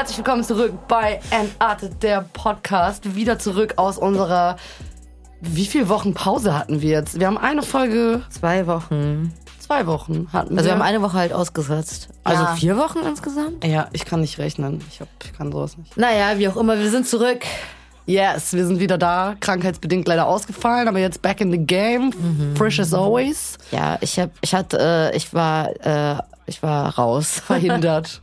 [0.00, 3.14] Herzlich willkommen zurück bei Entartet, der Podcast.
[3.16, 4.56] Wieder zurück aus unserer.
[5.42, 7.20] Wie viele Wochen Pause hatten wir jetzt?
[7.20, 9.34] Wir haben eine Folge, Zwei Wochen.
[9.58, 10.72] zwei Wochen hatten Also wir wir.
[10.72, 12.08] haben eine Woche halt ausgesetzt.
[12.24, 12.54] Also Ja.
[12.54, 13.62] vier Wochen insgesamt?
[13.62, 14.82] ja, ich kann nicht rechnen.
[14.90, 15.94] Ich, hab, ich kann sowas nicht.
[15.98, 17.40] Naja, wie auch immer, wir sind zurück.
[18.10, 19.36] Yes, wir sind wieder da.
[19.38, 22.12] Krankheitsbedingt leider ausgefallen, aber jetzt back in the game.
[22.56, 23.56] Fresh as always.
[23.70, 27.40] Ja, ich hab, ich hatte, äh, ich war, äh, ich war raus.
[27.46, 28.20] Verhindert.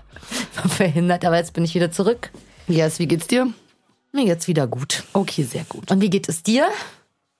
[0.56, 2.32] war verhindert, aber jetzt bin ich wieder zurück.
[2.68, 3.48] yes, wie geht's dir?
[4.12, 5.06] Mir geht's wieder gut.
[5.14, 5.90] Okay, sehr gut.
[5.90, 6.68] Und wie geht es dir?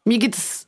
[0.06, 0.68] Mir geht's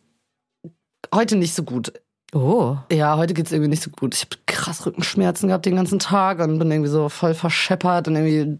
[1.15, 1.93] heute nicht so gut.
[2.33, 2.75] Oh.
[2.91, 4.15] Ja, heute geht's irgendwie nicht so gut.
[4.15, 8.17] Ich habe krass Rückenschmerzen gehabt den ganzen Tag und bin irgendwie so voll verscheppert und
[8.17, 8.59] irgendwie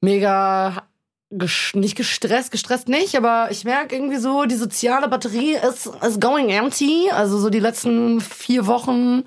[0.00, 0.84] mega
[1.32, 6.20] ges nicht gestresst, gestresst nicht, aber ich merke irgendwie so, die soziale Batterie ist, is
[6.20, 7.10] going empty.
[7.10, 9.24] Also so die letzten vier Wochen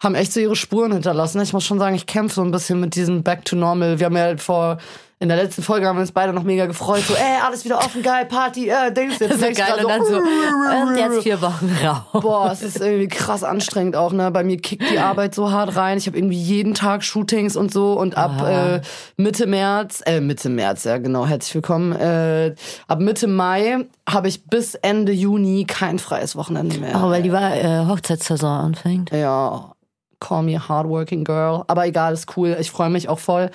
[0.00, 1.40] haben echt so ihre Spuren hinterlassen.
[1.40, 3.98] Ich muss schon sagen, ich kämpfe so ein bisschen mit diesem Back to Normal.
[3.98, 4.78] Wir haben ja vor
[5.20, 7.02] in der letzten Folge haben wir uns beide noch mega gefreut.
[7.06, 9.18] So, ey, alles wieder offen, geil, Party, äh, Dings.
[9.20, 9.74] Jetzt ich geil.
[9.76, 12.22] grad Und dann so, und jetzt vier Wochen raus.
[12.22, 14.30] Boah, es ist irgendwie krass anstrengend auch, ne?
[14.32, 15.98] Bei mir kickt die Arbeit so hart rein.
[15.98, 18.80] Ich habe irgendwie jeden Tag Shootings und so und ab äh,
[19.16, 21.92] Mitte März, äh Mitte März, ja genau, herzlich willkommen.
[21.92, 22.54] Äh,
[22.88, 27.00] ab Mitte Mai habe ich bis Ende Juni kein freies Wochenende mehr.
[27.02, 29.10] Oh, weil die war, äh, Hochzeitssaison anfängt.
[29.10, 29.74] Ja,
[30.20, 31.64] call me hardworking girl.
[31.68, 32.56] Aber egal, ist cool.
[32.60, 33.50] Ich freue mich auch voll.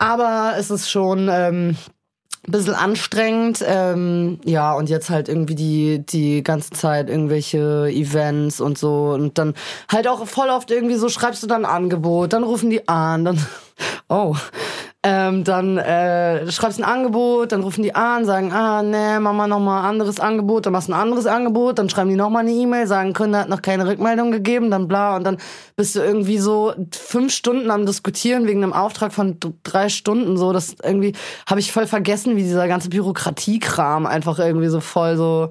[0.00, 1.76] Aber es ist schon ähm,
[2.46, 3.62] ein bisschen anstrengend.
[3.66, 9.10] Ähm, ja, und jetzt halt irgendwie die, die ganze Zeit irgendwelche Events und so.
[9.10, 9.54] Und dann
[9.92, 13.24] halt auch voll oft irgendwie so schreibst du dann ein Angebot, dann rufen die an,
[13.26, 13.46] dann.
[14.10, 14.36] Oh.
[15.02, 19.46] Ähm, dann äh, schreibst ein Angebot, dann rufen die an, sagen, ah, nee, mach mal
[19.46, 22.86] nochmal anderes Angebot, dann machst du ein anderes Angebot, dann schreiben die nochmal eine E-Mail,
[22.86, 25.38] sagen, Kunde hat noch keine Rückmeldung gegeben, dann bla, und dann
[25.74, 30.52] bist du irgendwie so fünf Stunden am Diskutieren wegen einem Auftrag von drei Stunden, so,
[30.52, 31.14] das irgendwie
[31.48, 35.48] habe ich voll vergessen, wie dieser ganze Bürokratiekram einfach irgendwie so voll so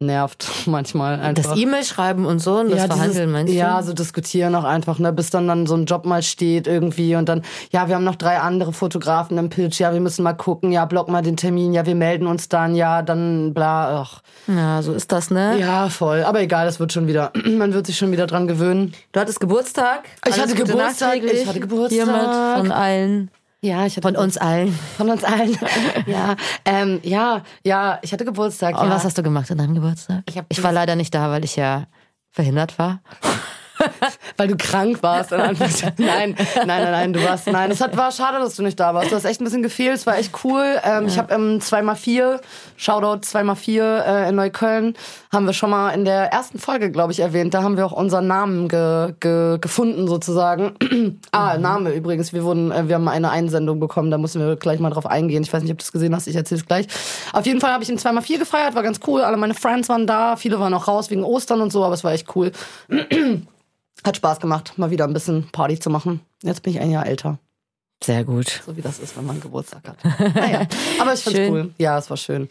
[0.00, 1.52] nervt manchmal einfach.
[1.52, 3.56] Das E-Mail schreiben und so und das Verhandeln, dieses, meinst du?
[3.56, 7.16] Ja, so diskutieren auch einfach, ne, bis dann dann so ein Job mal steht irgendwie
[7.16, 10.34] und dann, ja, wir haben noch drei andere Fotografen im Pitch, ja, wir müssen mal
[10.34, 14.22] gucken, ja, block mal den Termin, ja, wir melden uns dann, ja, dann bla, ach.
[14.46, 15.58] Ja, so ist das, ne?
[15.58, 18.94] Ja, voll, aber egal, das wird schon wieder, man wird sich schon wieder dran gewöhnen.
[19.12, 20.04] Du hattest Geburtstag.
[20.26, 22.06] Ich hatte Geburtstag, ich hatte Geburtstag.
[22.06, 23.30] Hiermit von allen.
[23.60, 24.72] Ja, ich hatte Von uns allen.
[24.96, 25.56] von uns allen.
[26.06, 28.78] ja, ähm, ja, ja, ich hatte Geburtstag.
[28.80, 28.94] Und ja.
[28.94, 30.22] was hast du gemacht an deinem Geburtstag?
[30.28, 31.86] Ich ich war leider nicht da, weil ich ja
[32.30, 33.00] verhindert war.
[34.36, 35.30] Weil du krank warst.
[35.32, 35.56] nein,
[35.98, 37.46] nein, nein, nein, du warst.
[37.46, 39.10] Nein, es hat, war schade, dass du nicht da warst.
[39.10, 39.96] Du hast echt ein bisschen gefehlt.
[39.96, 40.78] Es war echt cool.
[40.84, 42.40] Ähm, Ich habe ähm, 2x4,
[42.76, 44.94] Shoutout 2x4 äh, in Neukölln,
[45.32, 47.54] haben wir schon mal in der ersten Folge, glaube ich, erwähnt.
[47.54, 50.74] Da haben wir auch unseren Namen ge, ge, gefunden, sozusagen.
[51.32, 52.32] ah, Name übrigens.
[52.32, 54.10] Wir wurden, äh, wir haben eine Einsendung bekommen.
[54.10, 55.42] Da müssen wir gleich mal drauf eingehen.
[55.42, 56.26] Ich weiß nicht, ob du es gesehen hast.
[56.26, 56.86] Ich erzähle es gleich.
[57.32, 58.74] Auf jeden Fall habe ich in 2x4 gefeiert.
[58.74, 59.22] War ganz cool.
[59.22, 60.36] Alle meine Friends waren da.
[60.36, 61.84] Viele waren auch raus wegen Ostern und so.
[61.84, 62.52] Aber es war echt cool.
[64.04, 66.20] Hat Spaß gemacht, mal wieder ein bisschen Party zu machen.
[66.42, 67.38] Jetzt bin ich ein Jahr älter.
[68.02, 68.62] Sehr gut.
[68.64, 69.98] So wie das ist, wenn man Geburtstag hat.
[70.34, 70.66] Naja,
[71.00, 71.52] aber ich find's Schön.
[71.52, 71.74] cool.
[71.78, 72.48] Ja, es war schön.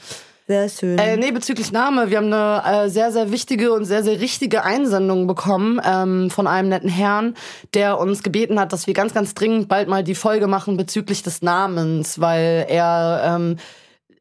[0.47, 0.97] Sehr schön.
[0.97, 2.09] Äh, nee, bezüglich Name.
[2.09, 6.47] Wir haben eine äh, sehr, sehr wichtige und sehr, sehr richtige Einsendung bekommen ähm, von
[6.47, 7.35] einem netten Herrn,
[7.73, 11.21] der uns gebeten hat, dass wir ganz, ganz dringend bald mal die Folge machen bezüglich
[11.21, 13.57] des Namens, weil er ähm,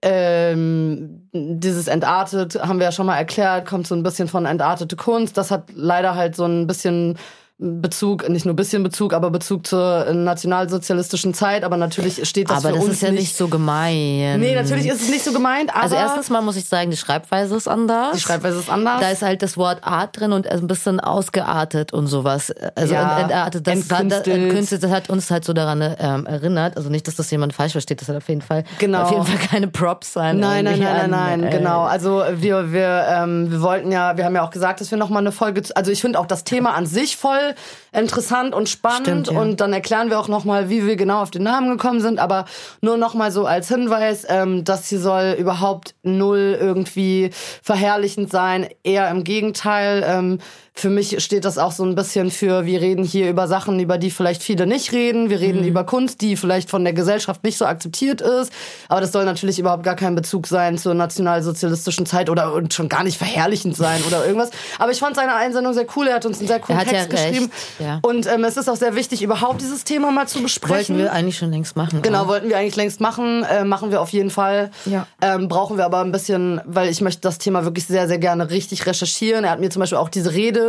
[0.03, 4.97] ähm, dieses Entartet, haben wir ja schon mal erklärt, kommt so ein bisschen von entartete
[4.97, 5.37] Kunst.
[5.37, 7.19] Das hat leider halt so ein bisschen
[7.59, 11.65] Bezug, nicht nur ein bisschen Bezug, aber Bezug zur nationalsozialistischen Zeit.
[11.65, 14.41] Aber natürlich steht das aber für das uns ist ja nicht so gemein.
[14.41, 16.99] Nee, natürlich ist es nicht so gemeint, aber Also erstens mal muss ich sagen, die
[16.99, 18.15] Schreibweise ist anders.
[18.15, 19.01] die Schreibweise ist anders.
[19.01, 22.53] Da ist halt das Wort Art drin und ein bisschen ausgeartet und sowas.
[22.75, 24.27] Also Ja, ent- entartet, das, hat, entkünstelt.
[24.37, 26.77] entkünstelt, das hat uns halt so daran ähm, erinnert.
[26.77, 29.01] Also nicht, dass das jemand falsch versteht, das hat auf jeden Fall Genau.
[29.05, 30.39] auf jeden Fall keine Props sein.
[30.41, 31.85] Nein, nein, nein, nein, nein, äh, genau.
[31.85, 35.09] Also wir, wir, ähm, wir wollten ja, wir haben ja auch gesagt, dass wir noch
[35.09, 37.46] mal eine Folge, also ich finde auch das Thema an sich voll
[37.93, 39.41] interessant und spannend Stimmt, ja.
[39.41, 42.19] und dann erklären wir auch noch mal, wie wir genau auf den Namen gekommen sind,
[42.19, 42.47] aber
[42.81, 47.31] nur noch mal so als Hinweis, ähm, das hier soll überhaupt null irgendwie
[47.63, 50.05] verherrlichend sein, eher im Gegenteil.
[50.07, 50.39] Ähm,
[50.79, 53.97] für mich steht das auch so ein bisschen für, wir reden hier über Sachen, über
[53.97, 55.31] die vielleicht viele nicht reden.
[55.31, 55.43] Wir Mhm.
[55.43, 58.53] reden über Kunst, die vielleicht von der Gesellschaft nicht so akzeptiert ist.
[58.91, 62.91] Aber das soll natürlich überhaupt gar kein Bezug sein zur nationalsozialistischen Zeit oder und schon
[62.91, 64.51] gar nicht verherrlichend sein oder irgendwas.
[64.79, 66.09] Aber ich fand seine Einsendung sehr cool.
[66.09, 67.51] Er hat uns einen sehr coolen hat ja Text geschrieben.
[67.79, 67.99] ja.
[68.03, 70.97] Und ähm, es ist auch sehr wichtig, überhaupt dieses Thema mal zu besprechen.
[70.97, 72.03] Wollten wir eigentlich schon längst machen.
[72.03, 72.29] Genau, auch.
[72.29, 73.45] wollten wir eigentlich längst machen.
[73.45, 74.71] Äh, machen wir auf jeden Fall.
[74.85, 75.07] Ja.
[75.23, 78.51] Ähm, brauchen wir aber ein bisschen, weil ich möchte das Thema wirklich sehr, sehr gerne
[78.51, 79.45] richtig recherchieren.
[79.45, 80.66] Er hat mir zum Beispiel auch diese Rede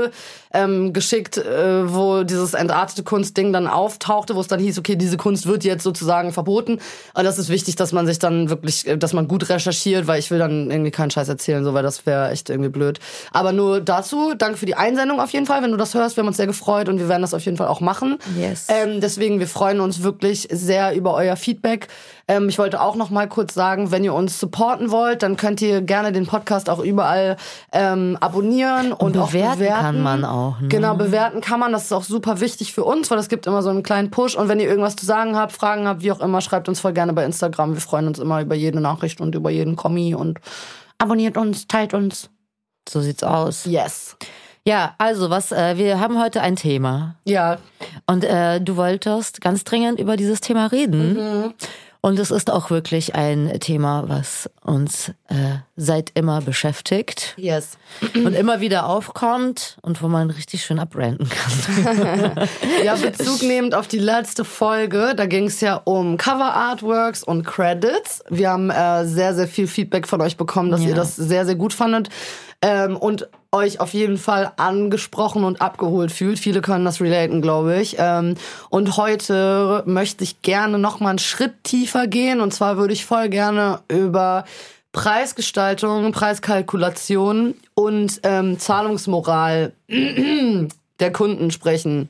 [0.54, 5.18] Ähm, geschickt, äh, wo dieses entartete Kunstding dann auftauchte, wo es dann hieß, okay, diese
[5.18, 6.80] Kunst wird jetzt sozusagen verboten.
[7.14, 10.20] Und das ist wichtig, dass man sich dann wirklich, äh, dass man gut recherchiert, weil
[10.20, 13.00] ich will dann irgendwie keinen Scheiß erzählen, so weil das wäre echt irgendwie blöd.
[13.34, 16.22] Aber nur dazu, danke für die Einsendung auf jeden Fall, wenn du das hörst, wir
[16.22, 18.18] haben uns sehr gefreut und wir werden das auf jeden Fall auch machen.
[18.40, 18.68] Yes.
[18.70, 21.88] Ähm, deswegen, wir freuen uns wirklich sehr über euer Feedback.
[22.30, 25.62] Ähm, ich wollte auch noch mal kurz sagen, wenn ihr uns supporten wollt, dann könnt
[25.62, 27.38] ihr gerne den Podcast auch überall
[27.72, 29.82] ähm, abonnieren und, Und auch bewerten bewerten.
[29.82, 30.68] kann man auch, ne?
[30.68, 31.72] Genau, bewerten kann man.
[31.72, 34.36] Das ist auch super wichtig für uns, weil das gibt immer so einen kleinen Push.
[34.36, 36.94] Und wenn ihr irgendwas zu sagen habt, Fragen habt, wie auch immer, schreibt uns voll
[36.94, 37.74] gerne bei Instagram.
[37.74, 40.40] Wir freuen uns immer über jede Nachricht und über jeden Kommi und
[40.98, 42.30] abonniert uns, teilt uns.
[42.90, 43.66] So sieht's aus.
[43.66, 44.18] Yes.
[44.66, 47.16] Ja, also was, äh, wir haben heute ein Thema.
[47.24, 47.58] Ja,
[48.06, 51.54] Und äh, du wolltest ganz dringend über dieses Thema reden.
[52.02, 57.78] Und es ist auch wirklich ein Thema, was uns äh, seit immer beschäftigt yes.
[58.14, 62.48] und immer wieder aufkommt und wo man richtig schön abranten kann.
[62.84, 67.44] Ja, Bezug nehmend auf die letzte Folge, da ging es ja um Cover Artworks und
[67.44, 68.24] Credits.
[68.30, 70.90] Wir haben äh, sehr, sehr viel Feedback von euch bekommen, dass Ja.
[70.90, 72.10] ihr das sehr, sehr gut fandet
[72.62, 76.38] ähm, und euch auf jeden Fall angesprochen und abgeholt fühlt.
[76.39, 77.95] Viele können das relaten, glaube ich.
[78.00, 78.36] Ähm,
[78.69, 82.42] und heute möchte ich gerne noch mal einen Schritt tiefer gehen.
[82.42, 84.44] Und zwar würde ich voll gerne über
[84.92, 89.71] Preisgestaltung, Preiskalkulation und ähm, Zahlungsmoral
[91.00, 92.09] der Kunden sprechen.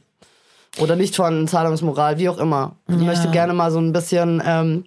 [0.79, 2.75] Oder nicht von Zahlungsmoral, wie auch immer.
[2.87, 3.01] Ich Ja.
[3.03, 4.83] möchte gerne mal so ein bisschen, ähm,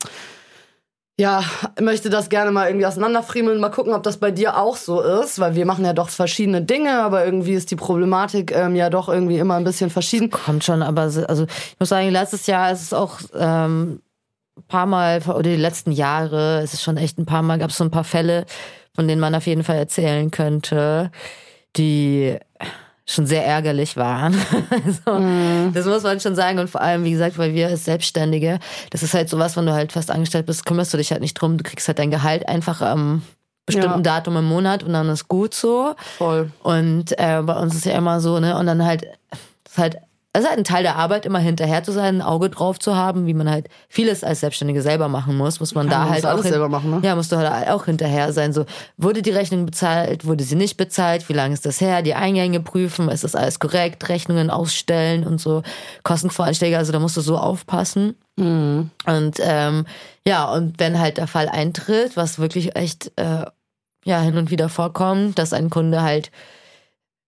[1.21, 1.45] ja,
[1.79, 5.39] möchte das gerne mal irgendwie auseinanderfriemeln, mal gucken, ob das bei dir auch so ist,
[5.39, 9.11] weil wir machen ja doch verschiedene Dinge, aber irgendwie ist die Problematik ähm, ja doch
[9.11, 10.31] irgendwie immer ein bisschen verschieden.
[10.31, 14.01] Kommt schon, aber also ich muss sagen, letztes Jahr ist es auch ähm,
[14.57, 17.69] ein paar Mal, oder die letzten Jahre, es ist schon echt ein paar Mal, gab
[17.69, 18.47] es so ein paar Fälle,
[18.95, 21.11] von denen man auf jeden Fall erzählen könnte,
[21.77, 22.39] die
[23.13, 24.35] schon sehr ärgerlich waren.
[24.71, 26.59] also, Das muss man schon sagen.
[26.59, 28.59] Und vor allem, wie gesagt, weil wir als Selbstständige,
[28.91, 31.35] das ist halt sowas, wenn du halt fest angestellt bist, kümmerst du dich halt nicht
[31.35, 31.57] drum.
[31.59, 33.23] Du kriegst halt dein Gehalt einfach am
[33.67, 34.17] bestimmten Ja.
[34.19, 35.95] Datum im Monat und dann ist gut so.
[36.19, 36.51] Voll.
[36.63, 38.57] Und äh, bei uns ist ja immer so, ne?
[38.59, 39.05] Und dann halt,
[39.65, 39.97] das ist halt,
[40.33, 42.95] es ist halt ein Teil der Arbeit, immer hinterher zu sein, ein Auge drauf zu
[42.95, 46.11] haben, wie man halt vieles als Selbstständige selber machen muss, muss man Ja, da man
[46.11, 47.01] halt auch hin- selber machen, ne?
[47.03, 48.53] Ja, musst du halt auch hinterher sein.
[48.53, 48.65] So,
[48.97, 52.61] wurde die Rechnung bezahlt, wurde sie nicht bezahlt, wie lange ist das her, die Eingänge
[52.61, 55.63] prüfen, ist das alles korrekt, Rechnungen ausstellen und so,
[56.05, 58.15] Kostenvoranschläge, also da musst du so aufpassen.
[58.37, 58.91] Mhm.
[59.07, 59.85] Und ähm,
[60.25, 63.47] ja, und wenn halt der Fall eintritt, was wirklich echt äh,
[64.05, 66.31] ja hin und wieder vorkommt, dass ein Kunde halt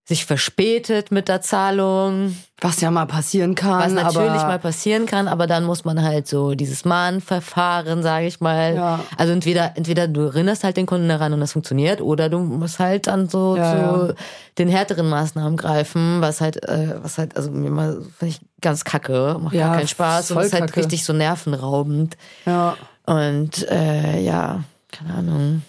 [0.04, 3.78] sich verspätet mit der Zahlung, Was ja mal passieren kann.
[3.78, 8.40] was natürlich mal passieren kann, aber dann muss man halt so dieses Mahnverfahren, sage ich
[8.40, 8.74] mal.
[8.74, 9.00] Ja.
[9.16, 12.80] Also entweder entweder du erinnerst halt den Kunden daran und das funktioniert, oder du musst
[12.80, 14.14] halt dann so Ja, zu ja.
[14.58, 18.82] den härteren Maßnahmen greifen, was halt äh, was halt also mir mal finde ich ganz
[18.84, 20.80] kacke, macht Ja, gar keinen Spaß und ist halt kacke.
[20.80, 22.16] richtig so nervenraubend.
[22.44, 22.76] Ja.
[23.06, 25.62] Und äh, ja, keine Ahnung.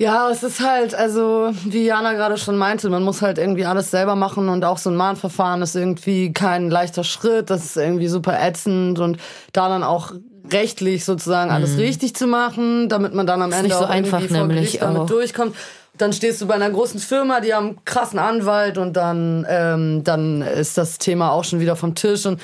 [0.00, 3.90] Ja, es ist halt, also wie Jana gerade schon meinte, man muss halt irgendwie alles
[3.90, 8.06] selber machen und auch so ein Mahnverfahren ist irgendwie kein leichter Schritt, das ist irgendwie
[8.06, 9.18] super ätzend und
[9.52, 10.12] da dann auch
[10.52, 13.68] rechtlich sozusagen alles richtig zu machen, damit man dann am Ende Mhm.
[13.70, 15.06] nicht so auch irgendwie einfach, vor nämlich Gericht damit auch.
[15.06, 15.56] durchkommt.
[15.98, 20.04] Dann stehst du bei einer großen Firma, die haben einen krassen Anwalt und dann, ähm,
[20.04, 22.40] dann ist das Thema auch schon wieder vom Tisch und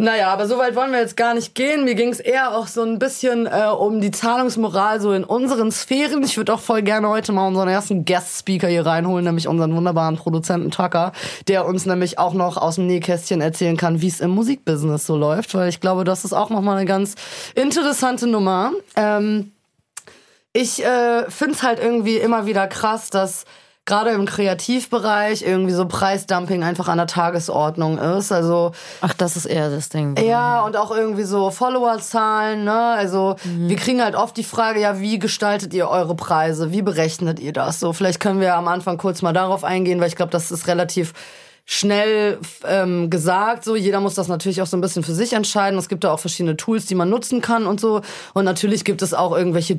[0.00, 1.84] naja, aber so weit wollen wir jetzt gar nicht gehen.
[1.84, 5.70] Mir ging es eher auch so ein bisschen äh, um die Zahlungsmoral so in unseren
[5.70, 6.22] Sphären.
[6.22, 10.16] Ich würde auch voll gerne heute mal unseren ersten Guest-Speaker hier reinholen, nämlich unseren wunderbaren
[10.16, 11.12] Produzenten Tucker,
[11.48, 15.18] der uns nämlich auch noch aus dem Nähkästchen erzählen kann, wie es im Musikbusiness so
[15.18, 17.14] läuft, weil ich glaube, das ist auch nochmal eine ganz
[17.54, 18.72] interessante Nummer.
[18.96, 19.52] Ähm,
[20.54, 23.44] ich äh, finde es halt irgendwie immer wieder krass, dass
[23.90, 28.30] gerade im Kreativbereich irgendwie so Preisdumping einfach an der Tagesordnung ist.
[28.30, 28.70] Also
[29.00, 30.16] Ach, das ist eher das Ding.
[30.16, 32.80] ja, und auch irgendwie so Followerzahlen, ne?
[32.80, 36.70] Also wir kriegen halt oft die Frage, ja, wie gestaltet ihr eure Preise?
[36.70, 37.80] Wie berechnet ihr das?
[37.80, 40.68] So, vielleicht können wir am Anfang kurz mal darauf eingehen, weil ich glaube, das ist
[40.68, 41.12] relativ
[41.66, 43.64] schnell ähm, gesagt.
[43.64, 45.78] So, jeder muss das natürlich auch so ein bisschen für sich entscheiden.
[45.78, 48.00] Es gibt da auch verschiedene Tools, die man nutzen kann und so.
[48.34, 49.76] Und natürlich gibt es auch irgendwelche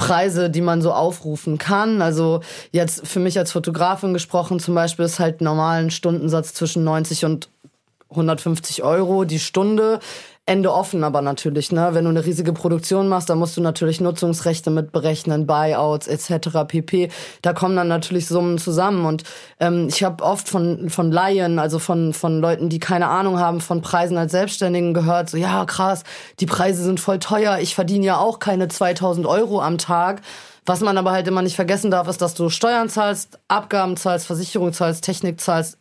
[0.00, 2.02] Durchschnittspreise, die man so aufrufen kann.
[2.02, 2.40] Also
[2.72, 7.48] jetzt für mich als Fotografin gesprochen zum Beispiel ist halt normalen Stundensatz zwischen 90 und
[8.10, 10.00] 150 Euro die Stunde.
[10.50, 11.90] Ende offen aber natürlich, ne?
[11.92, 16.66] Wenn du eine riesige Produktion machst, dann musst du natürlich Nutzungsrechte mit berechnen, Buyouts etc.
[16.66, 17.08] pp.
[17.42, 19.22] Da kommen dann natürlich Summen zusammen und
[19.60, 23.60] ähm, ich habe oft von von Laien, also von von Leuten, die keine Ahnung haben
[23.60, 26.02] von Preisen als Selbstständigen gehört, so ja krass,
[26.40, 30.20] die Preise sind voll teuer, ich verdiene ja auch keine 2000 Euro am Tag.
[30.66, 34.26] Was man aber halt immer nicht vergessen darf, ist, dass du Steuern zahlst, Abgaben zahlst,
[34.26, 35.78] Versicherung zahlst, Technik zahlst,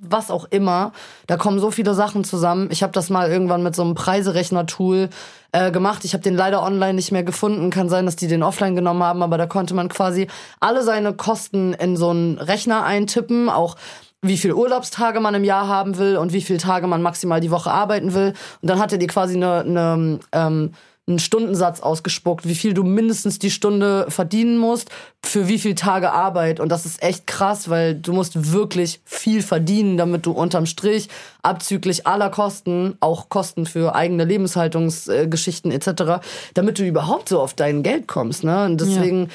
[0.00, 0.92] was auch immer.
[1.26, 2.68] Da kommen so viele Sachen zusammen.
[2.70, 5.10] Ich habe das mal irgendwann mit so einem Preiserechner-Tool
[5.52, 6.04] äh, gemacht.
[6.04, 7.70] Ich habe den leider online nicht mehr gefunden.
[7.70, 10.26] Kann sein, dass die den offline genommen haben, aber da konnte man quasi
[10.58, 13.76] alle seine Kosten in so einen Rechner eintippen, auch
[14.22, 17.50] wie viel Urlaubstage man im Jahr haben will und wie viele Tage man maximal die
[17.50, 18.34] Woche arbeiten will.
[18.60, 20.72] Und dann hatte die quasi eine, eine ähm,
[21.10, 24.90] einen Stundensatz ausgespuckt, wie viel du mindestens die Stunde verdienen musst,
[25.22, 26.60] für wie viele Tage Arbeit.
[26.60, 31.08] Und das ist echt krass, weil du musst wirklich viel verdienen, damit du unterm Strich
[31.42, 36.22] abzüglich aller Kosten, auch Kosten für eigene Lebenshaltungsgeschichten etc.,
[36.54, 38.44] damit du überhaupt so auf dein Geld kommst.
[38.44, 38.64] Ne?
[38.64, 39.28] Und deswegen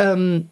[0.00, 0.12] ja.
[0.12, 0.48] ähm,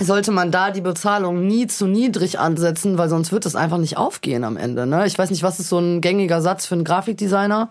[0.00, 3.96] sollte man da die Bezahlung nie zu niedrig ansetzen, weil sonst wird es einfach nicht
[3.96, 4.86] aufgehen am Ende.
[4.86, 5.06] Ne?
[5.06, 7.70] Ich weiß nicht, was ist so ein gängiger Satz für einen Grafikdesigner?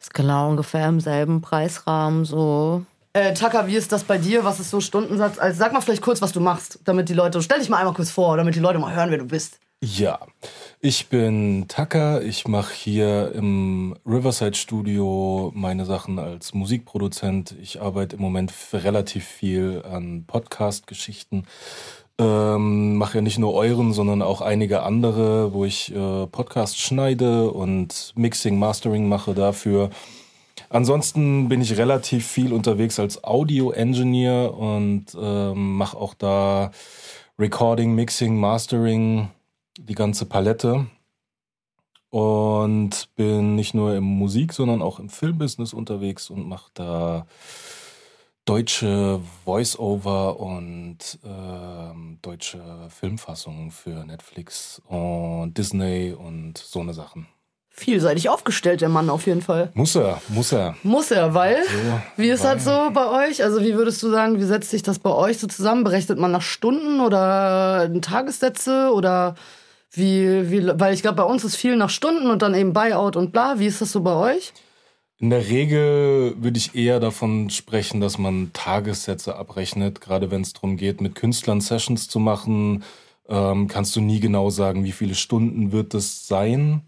[0.00, 2.84] Ist genau ungefähr im selben Preisrahmen so.
[3.14, 4.44] Äh, Taka, wie ist das bei dir?
[4.44, 5.38] Was ist so Stundensatz?
[5.38, 7.42] Also sag mal vielleicht kurz, was du machst, damit die Leute.
[7.42, 9.58] Stell dich mal einmal kurz vor, damit die Leute mal hören, wer du bist.
[9.80, 10.18] Ja,
[10.80, 12.20] ich bin Taka.
[12.20, 17.54] Ich mache hier im Riverside Studio meine Sachen als Musikproduzent.
[17.62, 21.44] Ich arbeite im Moment relativ viel an Podcast-Geschichten
[22.18, 27.50] ähm, mache ja nicht nur euren, sondern auch einige andere, wo ich äh, Podcasts schneide
[27.50, 29.90] und Mixing, Mastering mache dafür.
[30.70, 36.72] Ansonsten bin ich relativ viel unterwegs als Audio-Engineer und ähm, mache auch da
[37.38, 39.30] Recording, Mixing, Mastering,
[39.78, 40.86] die ganze Palette.
[42.10, 47.26] Und bin nicht nur im Musik, sondern auch im Filmbusiness unterwegs und mache da
[48.48, 57.26] deutsche Voice-Over und ähm, deutsche Filmfassungen für Netflix und Disney und so eine Sachen.
[57.68, 59.70] Vielseitig aufgestellt, der Mann auf jeden Fall.
[59.74, 60.74] Muss er, muss er.
[60.82, 62.54] Muss er, weil, so, wie ist weil.
[62.54, 63.44] das so bei euch?
[63.44, 65.84] Also wie würdest du sagen, wie setzt sich das bei euch so zusammen?
[65.84, 69.34] Berechnet man nach Stunden oder Tagessätze oder
[69.92, 73.14] wie, wie weil ich glaube, bei uns ist viel nach Stunden und dann eben Buyout
[73.16, 73.58] und bla.
[73.58, 74.54] Wie ist das so bei euch?
[75.20, 80.00] In der Regel würde ich eher davon sprechen, dass man Tagessätze abrechnet.
[80.00, 82.84] Gerade wenn es darum geht, mit Künstlern Sessions zu machen,
[83.28, 86.82] ähm, kannst du nie genau sagen, wie viele Stunden wird es sein.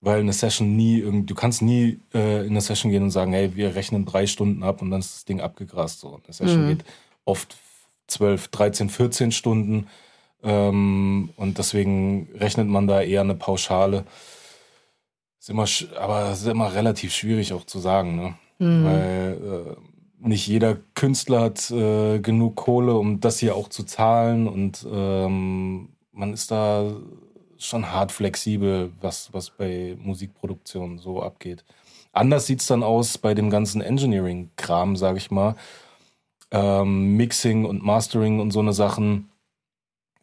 [0.00, 3.54] Weil eine Session nie, du kannst nie äh, in eine Session gehen und sagen, hey,
[3.54, 6.00] wir rechnen drei Stunden ab und dann ist das Ding abgegrast.
[6.00, 6.20] So.
[6.24, 6.68] Eine Session mhm.
[6.68, 6.84] geht
[7.24, 7.56] oft
[8.06, 9.88] 12, 13, 14 Stunden.
[10.42, 14.04] Ähm, und deswegen rechnet man da eher eine Pauschale.
[15.48, 18.34] Ist immer, aber es ist immer relativ schwierig auch zu sagen, ne?
[18.58, 18.84] Mhm.
[18.84, 19.76] Weil
[20.20, 24.86] äh, nicht jeder Künstler hat äh, genug Kohle, um das hier auch zu zahlen und
[24.90, 26.92] ähm, man ist da
[27.56, 31.64] schon hart flexibel, was, was bei Musikproduktion so abgeht.
[32.12, 35.54] Anders sieht es dann aus bei dem ganzen Engineering-Kram, sag ich mal.
[36.50, 39.30] Ähm, Mixing und Mastering und so eine Sachen.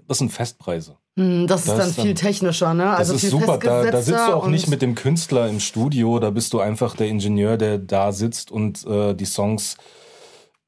[0.07, 0.97] Das sind Festpreise.
[1.17, 2.89] Hm, das ist dann ist viel technischer, ne?
[2.89, 3.57] Also das ist super.
[3.57, 6.95] Da, da, sitzt du auch nicht mit dem Künstler im Studio, da bist du einfach
[6.95, 9.77] der Ingenieur, der da sitzt und äh, die Songs.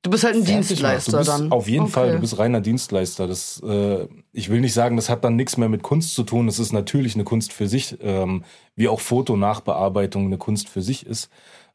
[0.04, 1.52] Du bist halt ein Dienstleister du bist dann.
[1.52, 1.92] Auf jeden okay.
[1.92, 3.28] Fall, du bist reiner Dienstleister.
[3.28, 6.46] Das, äh, ich will nicht sagen, das hat dann nichts mehr mit Kunst zu tun.
[6.46, 11.06] Das ist natürlich eine Kunst für sich, ähm, wie auch Fotonachbearbeitung eine Kunst für sich
[11.06, 11.30] ist.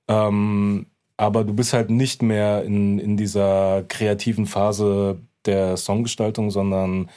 [0.09, 0.87] Ähm,
[1.19, 7.11] aber du bist halt nicht mehr in, in dieser kreativen Phase der Songgestaltung, sondern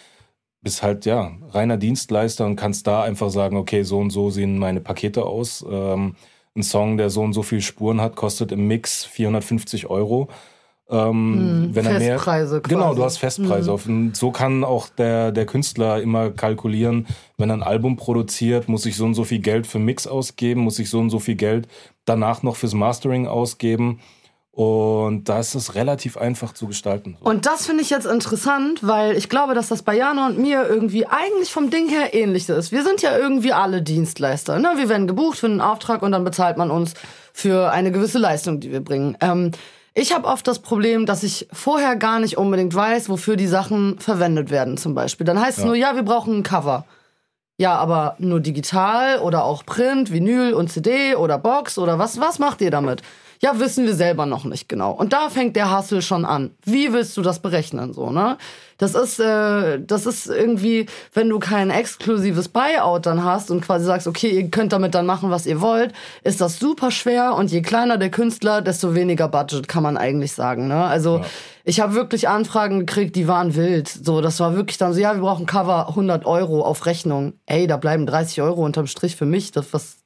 [0.65, 4.57] bist halt ja reiner Dienstleister und kannst da einfach sagen, okay, so und so sehen
[4.57, 5.63] meine Pakete aus.
[5.69, 6.15] Ähm,
[6.55, 10.27] ein Song, der so und so viel Spuren hat, kostet im Mix 450 Euro.
[10.89, 12.61] Ähm, hm, wenn er mehr, quasi.
[12.63, 13.77] Genau, du hast Festpreise.
[13.77, 14.07] Hm.
[14.07, 17.05] Und so kann auch der, der Künstler immer kalkulieren,
[17.37, 20.61] wenn er ein Album produziert, muss ich so und so viel Geld für Mix ausgeben,
[20.61, 21.67] muss ich so und so viel Geld
[22.05, 23.99] danach noch fürs Mastering ausgeben.
[24.55, 27.17] Und da ist es relativ einfach zu gestalten.
[27.19, 30.65] Und das finde ich jetzt interessant, weil ich glaube, dass das bei Jana und mir
[30.65, 32.71] irgendwie eigentlich vom Ding her ähnlich ist.
[32.71, 34.57] Wir sind ja irgendwie alle Dienstleister.
[34.59, 34.71] Ne?
[34.77, 36.93] Wir werden gebucht für einen Auftrag und dann bezahlt man uns
[37.33, 39.17] für eine gewisse Leistung, die wir bringen.
[39.19, 39.51] Ähm,
[39.93, 43.99] ich habe oft das Problem, dass ich vorher gar nicht unbedingt weiß, wofür die Sachen
[43.99, 45.25] verwendet werden zum Beispiel.
[45.25, 46.85] Dann heißt es nur, ja, wir brauchen ein Cover.
[47.57, 52.39] Ja, aber nur digital oder auch Print, Vinyl und CD oder Box oder was, was
[52.39, 53.01] macht ihr damit?
[53.41, 54.91] Ja, wissen wir selber noch nicht genau.
[54.91, 56.51] Und da fängt der Hassel schon an.
[56.63, 58.37] Wie willst du das berechnen, so, ne?
[58.77, 63.85] Das ist, äh, das ist irgendwie, wenn du kein exklusives Buyout dann hast und quasi
[63.85, 67.51] sagst, okay, ihr könnt damit dann machen, was ihr wollt, ist das super schwer und
[67.51, 70.83] je kleiner der Künstler, desto weniger Budget kann man eigentlich sagen, ne?
[70.83, 71.25] Also, ja.
[71.63, 73.87] ich habe wirklich Anfragen gekriegt, die waren wild.
[73.87, 77.33] So, das war wirklich dann so, ja, wir brauchen Cover 100 Euro auf Rechnung.
[77.45, 79.51] Ey, da bleiben 30 Euro unterm Strich für mich.
[79.51, 80.04] Das, was,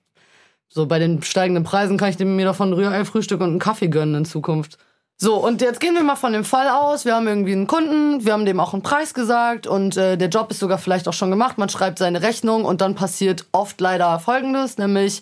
[0.70, 4.16] so bei den steigenden Preisen kann ich mir davon ein Rührei-Frühstück und einen Kaffee gönnen
[4.16, 4.78] in Zukunft.
[5.22, 7.04] So, und jetzt gehen wir mal von dem Fall aus.
[7.04, 10.30] Wir haben irgendwie einen Kunden, wir haben dem auch einen Preis gesagt und äh, der
[10.30, 11.58] Job ist sogar vielleicht auch schon gemacht.
[11.58, 15.22] Man schreibt seine Rechnung und dann passiert oft leider Folgendes, nämlich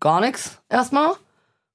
[0.00, 1.12] gar nichts erstmal.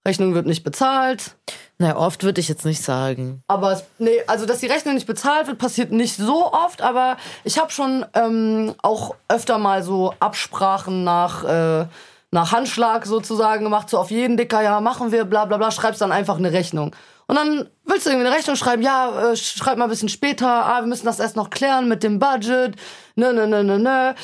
[0.05, 1.35] Rechnung wird nicht bezahlt.
[1.77, 3.41] Naja, oft würde ich jetzt nicht sagen.
[3.47, 6.81] Aber es, nee, also dass die Rechnung nicht bezahlt wird, passiert nicht so oft.
[6.81, 7.15] Aber
[7.45, 11.85] ich habe schon ähm, auch öfter mal so Absprachen nach äh,
[12.31, 16.01] nach Handschlag sozusagen gemacht, so auf jeden Dicker, ja machen wir, bla bla bla, schreibst
[16.01, 16.95] dann einfach eine Rechnung.
[17.27, 20.47] Und dann willst du irgendwie eine Rechnung schreiben, ja, äh, schreib mal ein bisschen später,
[20.47, 22.75] ah, wir müssen das erst noch klären mit dem Budget,
[23.15, 24.15] ne, ne, ne, ne, ne.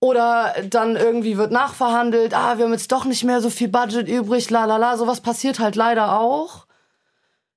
[0.00, 4.08] Oder dann irgendwie wird nachverhandelt, ah, wir haben jetzt doch nicht mehr so viel Budget
[4.08, 4.96] übrig, la la la.
[4.96, 6.63] Sowas passiert halt leider auch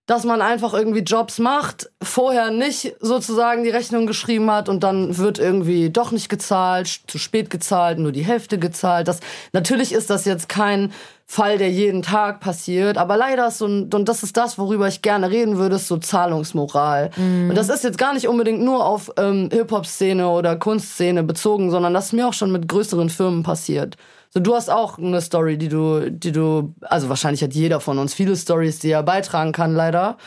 [0.07, 5.17] dass man einfach irgendwie Jobs macht, vorher nicht sozusagen die Rechnung geschrieben hat und dann
[5.17, 9.09] wird irgendwie doch nicht gezahlt, zu spät gezahlt, nur die Hälfte gezahlt.
[9.09, 9.19] Das,
[9.51, 10.93] natürlich ist das jetzt kein
[11.25, 14.87] Fall, der jeden Tag passiert, aber leider ist so ein, und das ist das, worüber
[14.87, 17.09] ich gerne reden würde, ist so Zahlungsmoral.
[17.17, 17.49] Mhm.
[17.49, 21.93] Und das ist jetzt gar nicht unbedingt nur auf ähm, Hip-Hop-Szene oder Kunstszene bezogen, sondern
[21.93, 23.97] das ist mir auch schon mit größeren Firmen passiert.
[24.29, 27.98] So, du hast auch eine Story, die du, die du, also wahrscheinlich hat jeder von
[27.98, 30.17] uns viele Stories, die er beitragen kann, leider.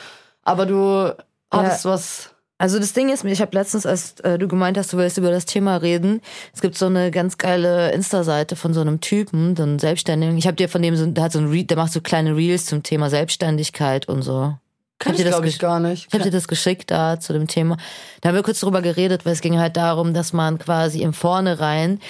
[0.43, 1.13] Aber du
[1.51, 1.91] hattest ja.
[1.93, 2.31] was.
[2.59, 5.17] Also das Ding ist mir, ich habe letztens, als äh, du gemeint hast, du willst
[5.17, 6.21] über das Thema reden,
[6.55, 10.37] es gibt so eine ganz geile Insta-Seite von so einem Typen, so einem Selbstständigen.
[10.37, 12.37] Ich habe dir von dem so, der hat so ein, Re der macht so kleine
[12.37, 14.55] Reels zum Thema Selbstständigkeit und so.
[15.01, 16.09] Kann ich, glaube ich, gar nicht.
[16.09, 17.79] Ich habe dir das geschickt da zu dem Thema.
[18.21, 21.15] Da haben wir kurz drüber geredet, weil es ging halt darum, dass man quasi im
[21.15, 22.01] Vornherein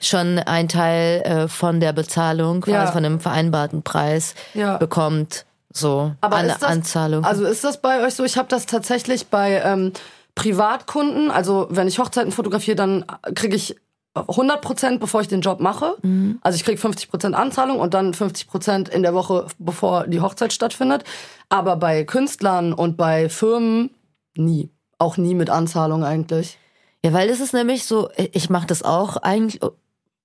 [0.00, 2.86] schon einen Teil äh, von der Bezahlung, ja.
[2.86, 4.76] von dem vereinbarten Preis ja.
[4.76, 5.44] bekommt.
[5.72, 7.24] So, Aber an, das, Anzahlung.
[7.24, 8.24] Also ist das bei euch so?
[8.24, 9.92] Ich habe das tatsächlich bei ähm,
[10.34, 13.76] Privatkunden, also wenn ich Hochzeiten fotografiere, dann kriege ich
[14.14, 15.96] 100 Prozent, bevor ich den Job mache.
[16.02, 16.38] Mhm.
[16.42, 20.20] Also ich kriege 50 Prozent Anzahlung und dann 50 Prozent in der Woche, bevor die
[20.20, 21.04] Hochzeit stattfindet.
[21.48, 23.90] Aber bei Künstlern und bei Firmen
[24.36, 24.70] nie.
[24.98, 26.58] Auch nie mit Anzahlung eigentlich.
[27.04, 29.60] Ja, weil es ist nämlich so, ich mache das auch eigentlich,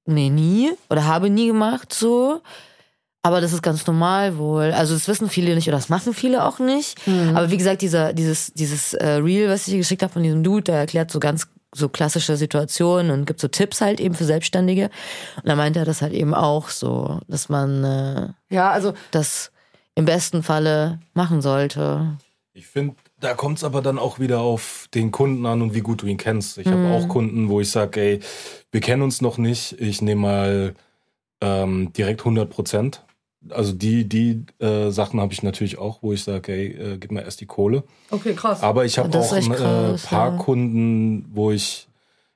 [0.05, 2.41] nee, nie oder habe nie gemacht so.
[3.25, 4.73] Aber das ist ganz normal wohl.
[4.73, 7.07] Also das wissen viele nicht oder das machen viele auch nicht.
[7.07, 7.37] Mhm.
[7.37, 10.43] Aber wie gesagt, dieser, dieses, dieses äh, Reel, was ich dir geschickt habe von diesem
[10.43, 14.25] Dude, der erklärt so ganz so klassische Situationen und gibt so Tipps halt eben für
[14.25, 14.89] Selbstständige.
[15.37, 19.51] Und da meint er das halt eben auch so, dass man äh, ja also das
[19.95, 22.17] im besten Falle machen sollte.
[22.53, 25.81] Ich finde, da kommt es aber dann auch wieder auf den Kunden an und wie
[25.81, 26.57] gut du ihn kennst.
[26.57, 26.71] Ich mhm.
[26.71, 28.19] habe auch Kunden, wo ich sage, ey,
[28.71, 30.75] wir kennen uns noch nicht, ich nehme mal
[31.41, 33.03] ähm, direkt 100 Prozent
[33.49, 37.11] also die, die äh, Sachen habe ich natürlich auch, wo ich sage, ey, äh, gib
[37.11, 37.83] mir erst die Kohle.
[38.09, 38.61] Okay, krass.
[38.63, 40.37] Aber ich habe auch ein äh, paar ja.
[40.37, 41.87] Kunden, wo ich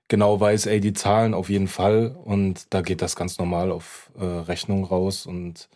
[0.07, 4.09] genau weiß, ey, die zahlen auf jeden Fall und da geht das ganz normal auf
[4.19, 5.69] äh, Rechnung raus und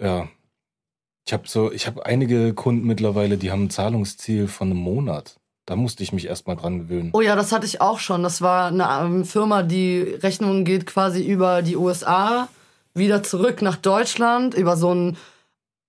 [0.00, 0.28] ja.
[1.26, 5.36] Ich habe so, ich habe einige Kunden mittlerweile, die haben ein Zahlungsziel von einem Monat.
[5.66, 7.10] Da musste ich mich erstmal dran gewöhnen.
[7.14, 8.22] Oh ja, das hatte ich auch schon.
[8.22, 12.48] Das war eine ähm, Firma, die Rechnung geht quasi über die USA
[12.92, 15.16] wieder zurück nach Deutschland über so ein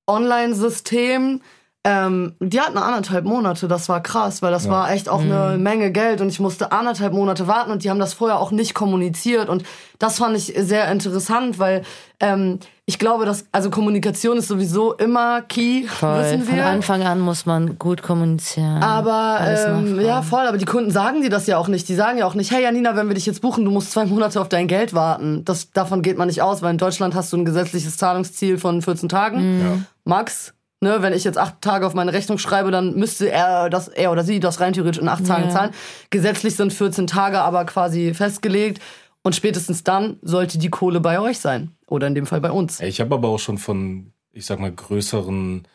[0.07, 1.41] Online-System.
[1.87, 4.71] Ähm, die hatten anderthalb Monate, das war krass, weil das ja.
[4.71, 5.31] war echt auch mhm.
[5.31, 8.49] eine Menge Geld und ich musste anderthalb Monate warten und die haben das vorher auch
[8.49, 9.63] nicht kommuniziert und
[9.99, 11.83] das fand ich sehr interessant, weil
[12.19, 16.23] ähm, ich glaube, dass also Kommunikation ist sowieso immer key, voll.
[16.23, 16.55] wissen wir.
[16.55, 18.81] Von Anfang an muss man gut kommunizieren.
[18.81, 20.47] Aber ähm, ja, voll.
[20.47, 21.87] Aber die Kunden sagen dir das ja auch nicht.
[21.87, 24.05] Die sagen ja auch nicht, hey Janina, wenn wir dich jetzt buchen, du musst zwei
[24.07, 25.45] Monate auf dein Geld warten.
[25.45, 28.81] Das davon geht man nicht aus, weil in Deutschland hast du ein gesetzliches Zahlungsziel von
[28.81, 29.61] 14 Tagen, mhm.
[29.61, 29.77] ja.
[30.03, 30.54] max.
[30.85, 34.11] Ne, wenn ich jetzt acht Tage auf meine Rechnung schreibe, dann müsste er das, er
[34.11, 35.49] oder sie das rein theoretisch in acht Tagen ja.
[35.49, 35.71] zahlen.
[36.11, 38.79] Gesetzlich sind 14 Tage aber quasi festgelegt.
[39.23, 41.71] Und spätestens dann sollte die Kohle bei euch sein.
[41.87, 42.81] Oder in dem Fall bei uns.
[42.81, 45.67] Ich habe aber auch schon von, ich sag mal, größeren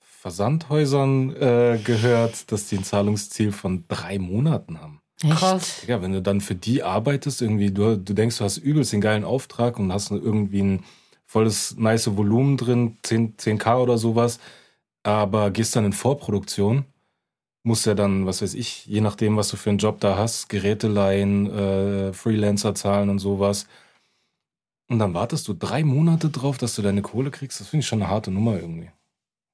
[0.00, 5.02] Versandhäusern äh, gehört, dass die ein Zahlungsziel von drei Monaten haben.
[5.20, 5.82] Krass.
[5.86, 9.02] Ja, wenn du dann für die arbeitest, irgendwie, du, du denkst, du hast übelst den
[9.02, 10.84] geilen Auftrag und hast irgendwie ein
[11.34, 14.38] volles, nice Volumen drin, 10, 10k oder sowas,
[15.02, 16.84] aber gehst dann in Vorproduktion
[17.64, 20.48] musst ja dann, was weiß ich, je nachdem, was du für einen Job da hast,
[20.48, 23.66] Geräte leihen, äh, Freelancer zahlen und sowas.
[24.88, 27.58] Und dann wartest du drei Monate drauf, dass du deine Kohle kriegst.
[27.58, 28.90] Das finde ich schon eine harte Nummer irgendwie.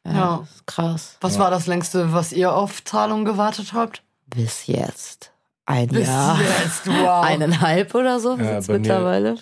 [0.05, 0.49] Ja, ja.
[0.67, 1.17] krass.
[1.21, 1.41] Was ja.
[1.41, 4.03] war das längste, was ihr auf Zahlung gewartet habt?
[4.27, 5.33] Bis jetzt.
[5.67, 6.41] Ein Bis Jahr.
[6.41, 7.25] Jetzt, wow.
[7.25, 9.37] Eineinhalb oder so ja, jetzt mittlerweile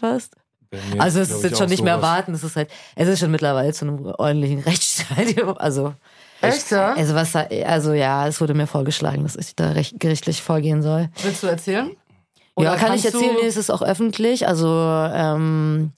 [0.70, 1.00] mir.
[1.00, 3.72] Also es ist jetzt schon nicht mehr warten, es ist halt, es ist schon mittlerweile
[3.72, 5.56] zu einem ordentlichen Rechtsstadium.
[5.58, 5.94] Also
[6.40, 6.94] Echt, ja?
[6.94, 11.08] Also, was, also ja, es wurde mir vorgeschlagen, dass ich da recht, gerichtlich vorgehen soll.
[11.22, 11.96] Willst du erzählen?
[12.58, 14.48] Oder ja, kann ich erzählen, nee, es ist auch öffentlich.
[14.48, 15.92] Also ähm,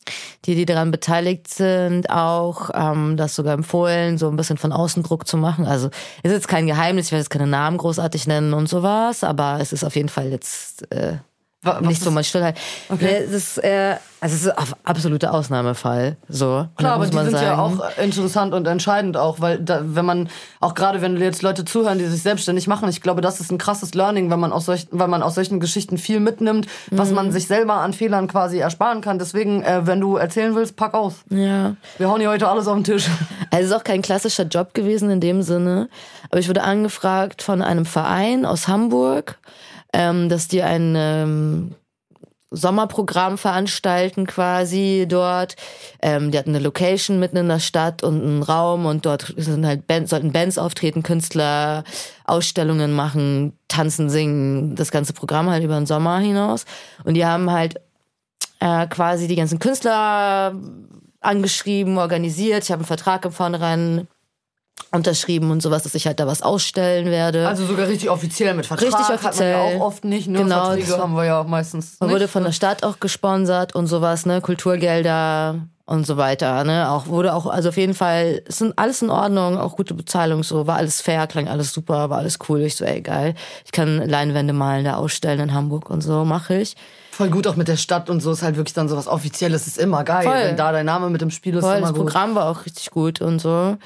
[0.45, 5.27] die, die daran beteiligt sind, auch ähm, das sogar empfohlen, so ein bisschen von Außendruck
[5.27, 5.65] zu machen.
[5.65, 5.89] Also
[6.23, 9.73] ist jetzt kein Geheimnis, ich werde jetzt keine Namen großartig nennen und sowas, aber es
[9.73, 11.17] ist auf jeden Fall jetzt äh,
[11.63, 12.57] was nicht so ist- mal Stillheit.
[12.89, 16.17] Nee, es ist, äh, also es ist ein absoluter Ausnahmefall.
[16.29, 17.81] So Klar, aber die man sind ja sagen.
[17.81, 20.29] auch interessant und entscheidend auch, weil da, wenn man,
[20.61, 23.59] auch gerade wenn jetzt Leute zuhören, die sich selbstständig machen, ich glaube, das ist ein
[23.59, 27.15] krasses Learning, wenn man aus solchen, weil man aus solchen Geschichten viel mitnimmt, was Mhm.
[27.15, 29.19] man sich selber an Fehlern quasi ersparen kann.
[29.19, 31.15] Deswegen, äh, wenn du erzählen willst, pack aus.
[31.31, 31.77] Ja.
[31.99, 33.07] Wir hauen hier heute alles auf den Tisch.
[33.51, 35.89] Also es ist auch kein klassischer Job gewesen in dem Sinne.
[36.31, 39.37] Aber ich wurde angefragt von einem Verein aus Hamburg,
[39.93, 41.75] ähm, dass die ein ähm,
[42.51, 45.55] Sommerprogramm veranstalten quasi dort.
[46.03, 49.65] Ähm, die hatten eine Location mitten in der Stadt und einen Raum und dort sind
[49.65, 51.85] halt Bands, sollten Bands auftreten, Künstler
[52.25, 56.65] Ausstellungen machen, tanzen, singen, das ganze Programm halt über den Sommer hinaus.
[57.05, 57.81] Und die haben halt
[58.59, 60.55] äh, quasi die ganzen Künstler
[61.21, 62.65] angeschrieben, organisiert.
[62.65, 64.09] Ich habe einen Vertrag im Vornherein
[64.93, 67.47] unterschrieben und sowas, dass ich halt da was ausstellen werde.
[67.49, 68.89] Also sogar richtig offiziell mit Vertrag.
[68.89, 69.53] Richtig Hat man offiziell.
[69.53, 70.29] ja auch oft nicht.
[70.29, 70.39] Ne?
[70.39, 72.15] Genau, Verträge haben wir ja meistens Man nicht.
[72.17, 77.09] wurde von der Stadt auch gesponsert und sowas, ne, Kulturgelder und so weiter, ne, auch
[77.09, 80.69] wurde auch, also auf jeden Fall, es sind alles in Ordnung, auch gute Bezahlung, so,
[80.69, 83.99] war alles fair, klang alles super, war alles cool, ich so, ey, geil, ich kann
[84.09, 86.77] Leinwände malen, da ausstellen in Hamburg und so, mache ich.
[87.11, 89.67] Voll gut auch mit der Stadt und so ist halt wirklich dann sowas Offizielles.
[89.67, 90.23] Ist immer geil.
[90.23, 90.43] Voll.
[90.43, 92.07] Wenn da dein Name mit im Spiel ist, Voll, immer das gut.
[92.07, 93.77] Programm war auch richtig gut und so.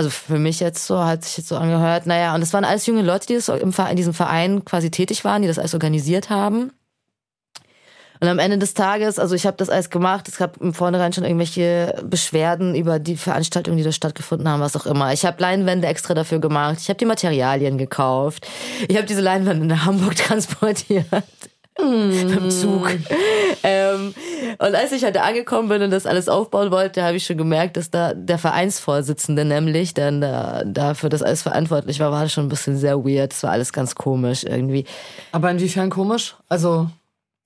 [0.00, 2.06] Also für mich jetzt so, hat sich jetzt so angehört.
[2.06, 5.26] Naja, und es waren alles junge Leute, die das im in diesem Verein quasi tätig
[5.26, 6.72] waren, die das alles organisiert haben.
[8.18, 11.12] Und am Ende des Tages, also ich habe das alles gemacht, es gab im Vornherein
[11.12, 15.12] schon irgendwelche Beschwerden über die Veranstaltungen, die da stattgefunden haben, was auch immer.
[15.12, 18.48] Ich habe Leinwände extra dafür gemacht, ich habe die Materialien gekauft,
[18.88, 21.04] ich habe diese Leinwände nach Hamburg transportiert.
[21.80, 22.90] Dem Zug.
[23.62, 24.14] Ähm,
[24.58, 27.36] und als ich halt da angekommen bin und das alles aufbauen wollte, habe ich schon
[27.36, 32.32] gemerkt, dass da der Vereinsvorsitzende nämlich, der da, dafür das alles verantwortlich war, war das
[32.32, 33.32] schon ein bisschen sehr weird.
[33.32, 34.86] Das war alles ganz komisch irgendwie.
[35.32, 36.36] Aber inwiefern komisch?
[36.48, 36.88] Also,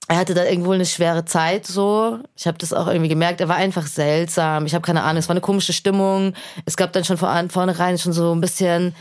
[0.06, 2.18] Er hatte da irgendwo eine schwere Zeit so.
[2.36, 3.40] Ich habe das auch irgendwie gemerkt.
[3.40, 4.66] Er war einfach seltsam.
[4.66, 5.18] Ich habe keine Ahnung.
[5.18, 6.34] Es war eine komische Stimmung.
[6.66, 8.94] Es gab dann schon von vornherein schon so ein bisschen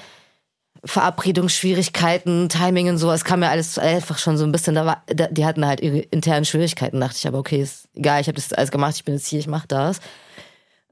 [0.85, 3.09] Verabredungsschwierigkeiten, Timing und so.
[3.11, 4.75] Es kam mir alles einfach schon so ein bisschen.
[4.75, 6.99] Da war, da, die hatten halt ihre internen Schwierigkeiten.
[6.99, 8.19] Dachte ich aber okay, ist egal.
[8.19, 8.95] Ich habe das alles gemacht.
[8.95, 9.39] Ich bin jetzt hier.
[9.39, 9.99] Ich mache das.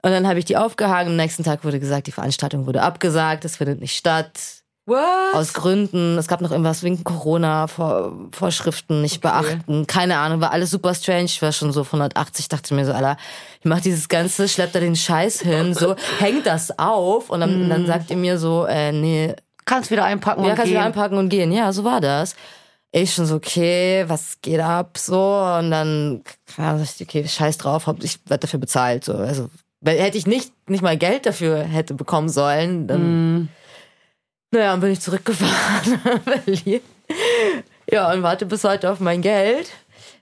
[0.04, 1.12] Und dann habe ich die aufgehangen.
[1.12, 3.44] Am nächsten Tag wurde gesagt, die Veranstaltung wurde abgesagt.
[3.44, 4.40] Es findet nicht statt.
[4.86, 4.98] what?
[5.34, 6.16] Aus Gründen.
[6.16, 9.86] Es gab noch irgendwas wegen Corona-Vorschriften nicht beachten.
[9.86, 11.26] Keine Ahnung, war alles super strange.
[11.26, 13.18] Ich war schon so von 180, dachte mir so, Alter,
[13.60, 17.68] ich mach dieses Ganze, schleppt da den Scheiß hin, so, hängt das auf und dann,
[17.68, 20.78] dann sagt ihr mir so, äh, nee, Kannst wieder einpacken ja, und kannst gehen.
[20.78, 21.52] wieder einpacken und gehen.
[21.52, 22.34] Ja, so war das.
[22.90, 26.22] Ich schon so, okay, was geht ab, so, und dann,
[26.82, 29.48] ich, okay, scheiß drauf, ich werde dafür bezahlt, so, also,
[29.82, 33.48] hätte ich nicht, nicht mal Geld dafür hätte bekommen sollen, dann,
[34.50, 36.80] naja, und bin ich zurückgefahren nach Berlin.
[37.90, 39.70] Ja, und warte bis heute auf mein Geld,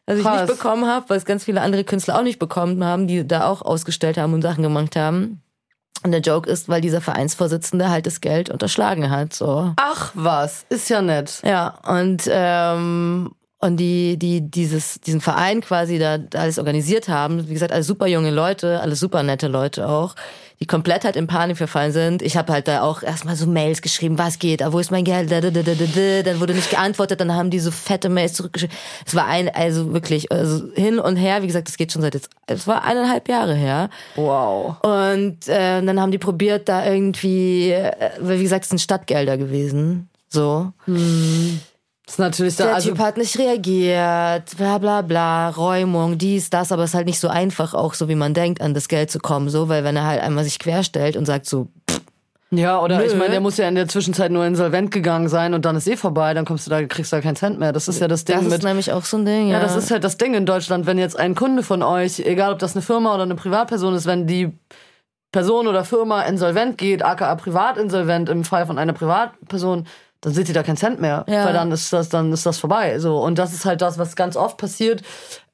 [0.06, 0.48] das ich Krass.
[0.48, 3.46] nicht bekommen habe, weil es ganz viele andere Künstler auch nicht bekommen haben, die da
[3.46, 5.42] auch ausgestellt haben und Sachen gemacht haben.
[6.02, 9.72] Und der Joke ist, weil dieser Vereinsvorsitzende halt das Geld unterschlagen hat, so.
[9.76, 11.40] Ach was, ist ja nett.
[11.44, 17.52] Ja, und, ähm, und die, die dieses, diesen Verein quasi da alles organisiert haben, wie
[17.52, 20.14] gesagt, alles super junge Leute, alles super nette Leute auch,
[20.60, 22.22] die komplett halt in Panik verfallen sind.
[22.22, 25.04] Ich habe halt da auch erstmal so Mails geschrieben, was geht, ah, wo ist mein
[25.04, 26.22] Geld, da, da, da, da, da, da.
[26.22, 28.74] dann wurde nicht geantwortet, dann haben die so fette Mails zurückgeschrieben.
[29.06, 32.14] Es war ein, also wirklich, also hin und her, wie gesagt, das geht schon seit
[32.14, 33.90] jetzt, es war eineinhalb Jahre her.
[34.16, 34.76] Wow.
[34.82, 40.08] Und äh, dann haben die probiert, da irgendwie, äh, wie gesagt, es sind Stadtgelder gewesen.
[40.30, 40.72] So.
[42.10, 46.50] Das ist natürlich da, Der also, Typ hat nicht reagiert, bla bla bla, Räumung, dies,
[46.50, 48.88] das, aber es ist halt nicht so einfach, auch so wie man denkt, an das
[48.88, 51.68] Geld zu kommen, so, weil wenn er halt einmal sich querstellt und sagt so,
[52.50, 53.18] ja, oder ich Nö.
[53.20, 55.94] meine, der muss ja in der Zwischenzeit nur insolvent gegangen sein und dann ist eh
[55.94, 57.72] vorbei, dann kommst du da, kriegst du da keinen Cent mehr.
[57.72, 58.54] Das ist ja das Ding das mit.
[58.54, 59.58] ist nämlich auch so ein Ding, ja.
[59.58, 62.52] Ja, das ist halt das Ding in Deutschland, wenn jetzt ein Kunde von euch, egal
[62.52, 64.58] ob das eine Firma oder eine Privatperson ist, wenn die
[65.30, 69.86] Person oder Firma insolvent geht, aka privatinsolvent im Fall von einer Privatperson,
[70.22, 71.46] dann seht ihr da keinen Cent mehr, Ja.
[71.46, 72.98] weil dann ist das dann ist das vorbei.
[72.98, 75.02] So und das ist halt das, was ganz oft passiert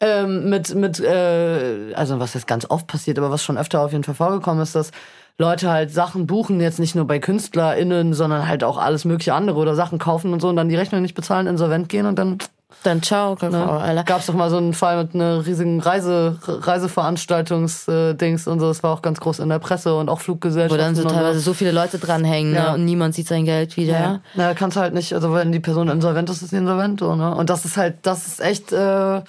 [0.01, 3.93] ähm, mit mit äh, also was jetzt ganz oft passiert, aber was schon öfter auf
[3.93, 4.91] jeden Fall vorgekommen ist, dass
[5.39, 9.59] Leute halt Sachen buchen, jetzt nicht nur bei KünstlerInnen, sondern halt auch alles mögliche andere
[9.59, 12.39] oder Sachen kaufen und so und dann die Rechnung nicht bezahlen, insolvent gehen und dann
[12.83, 13.69] Dann ciao, Ne?
[13.69, 14.05] Alter.
[14.05, 18.69] Gab's doch mal so einen Fall mit einer riesigen Reise, Reiseveranstaltungs-Dings und so.
[18.69, 20.79] Das war auch ganz groß in der Presse und auch Wo Fluggesellschaften.
[20.79, 22.69] dann so teilweise so viele Leute dranhängen Ja.
[22.71, 22.75] ne?
[22.75, 23.93] und niemand sieht sein Geld wieder.
[23.93, 24.21] Ja.
[24.35, 27.35] Na, kannst halt nicht, also wenn die Person insolvent ist, ist sie insolvent, so, ne?
[27.35, 29.21] Und das ist halt, das ist echt, äh,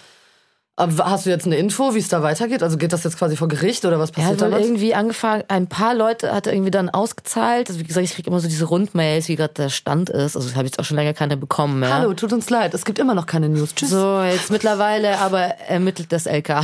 [0.79, 2.61] aber hast du jetzt eine Info, wie es da weitergeht?
[2.61, 4.65] Also geht das jetzt quasi vor Gericht oder was Er hat passiert wohl damit?
[4.65, 7.67] irgendwie angefangen, ein paar Leute hat er irgendwie dann ausgezahlt.
[7.67, 10.35] Also wie gesagt, ich kriege immer so diese Rundmails, wie gerade der Stand ist.
[10.35, 11.93] Also habe ich jetzt auch schon länger keine bekommen mehr.
[11.93, 13.73] Hallo, tut uns leid, es gibt immer noch keine News.
[13.73, 13.89] Tschüss.
[13.89, 16.61] So, jetzt mittlerweile aber ermittelt das LK.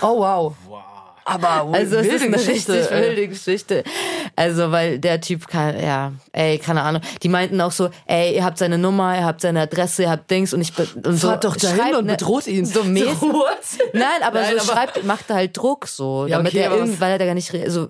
[0.00, 0.54] Oh wow.
[1.28, 3.84] Aber Also es ist eine Geschichte, richtig wilde Geschichte.
[4.36, 7.02] Also weil der Typ kann, ja, ey, keine Ahnung.
[7.22, 10.30] Die meinten auch so, ey, ihr habt seine Nummer, ihr habt seine Adresse, ihr habt
[10.30, 11.28] Dings und ich bin und so.
[11.28, 12.64] Fahrt doch dahin und ne- bedroht ihn.
[12.64, 13.20] So mäßig.
[13.22, 13.58] what?
[13.92, 16.70] Nein, aber Nein, so aber- schreibt, macht er halt Druck so, Ja, damit okay, er
[16.70, 17.88] irgendwie, weil er da gar nicht, so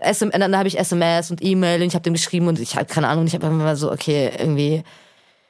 [0.00, 2.94] SM, dann habe ich SMS und E-Mail und ich habe dem geschrieben und ich hatte
[2.94, 4.82] keine Ahnung, ich habe immer so, okay, irgendwie.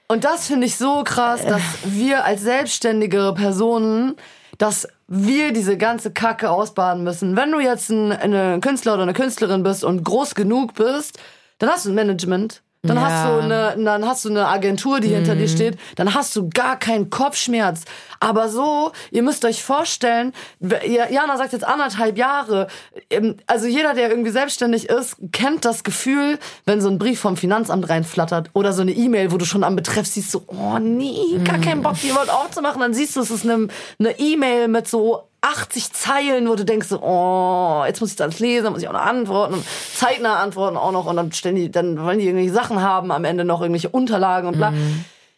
[0.08, 4.16] Und das finde ich so krass, dass wir als selbstständige Personen,
[4.56, 7.34] dass wir diese ganze Kacke ausbaden müssen.
[7.34, 11.18] Wenn du jetzt ein, eine Künstler oder eine Künstlerin bist und groß genug bist,
[11.58, 12.62] dann hast du ein Management.
[12.88, 13.02] Dann Ja.
[13.02, 15.78] hast du eine, dann hast du eine Agentur, die hinter dir steht.
[15.96, 17.82] Dann hast du gar keinen Kopfschmerz.
[18.20, 22.66] Aber so, ihr müsst euch vorstellen, ja- Jana sagt jetzt anderthalb Jahre.
[23.10, 27.36] Ähm, Also jeder, der irgendwie selbstständig ist, kennt das Gefühl, wenn so ein Brief vom
[27.36, 31.38] Finanzamt reinflattert oder so eine E-Mail, wo du schon am Betreff siehst, so, oh nee,
[31.44, 32.80] gar keinen Bock, die überhaupt aufzumachen.
[32.80, 33.68] Dann siehst du, es ist eine
[34.00, 38.40] eine E-Mail mit so 80 Zeilen, wo du denkst, so, oh, jetzt muss ich das
[38.40, 41.56] lesen, dann muss ich auch noch antworten und zeitnah antworten auch noch und dann stellen
[41.56, 44.72] die, dann wollen die irgendwelche Sachen haben, am Ende noch irgendwelche Unterlagen und bla.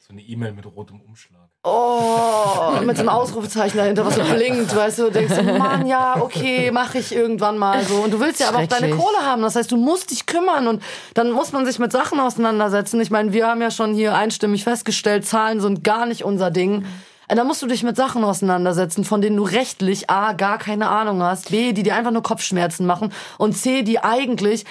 [0.07, 1.41] So eine E-Mail mit rotem Umschlag.
[1.63, 6.17] Oh, mit so einem Ausrufezeichen dahinter, was so blinkt, weißt du, denkst du, Mann, ja,
[6.19, 7.97] okay, mache ich irgendwann mal so.
[7.97, 8.89] Und du willst ja aber auch deine.
[8.89, 9.43] Kohle haben.
[9.43, 10.83] Das heißt, du musst dich kümmern und
[11.13, 12.99] dann muss man sich mit Sachen auseinandersetzen.
[13.01, 16.83] Ich meine, wir haben ja schon hier einstimmig festgestellt, Zahlen sind gar nicht unser Ding.
[16.83, 16.87] Äh,
[17.35, 21.23] Da musst du dich mit Sachen auseinandersetzen, von denen du rechtlich A, gar keine Ahnung
[21.23, 24.65] hast, B, die dir einfach nur Kopfschmerzen machen und C, die eigentlich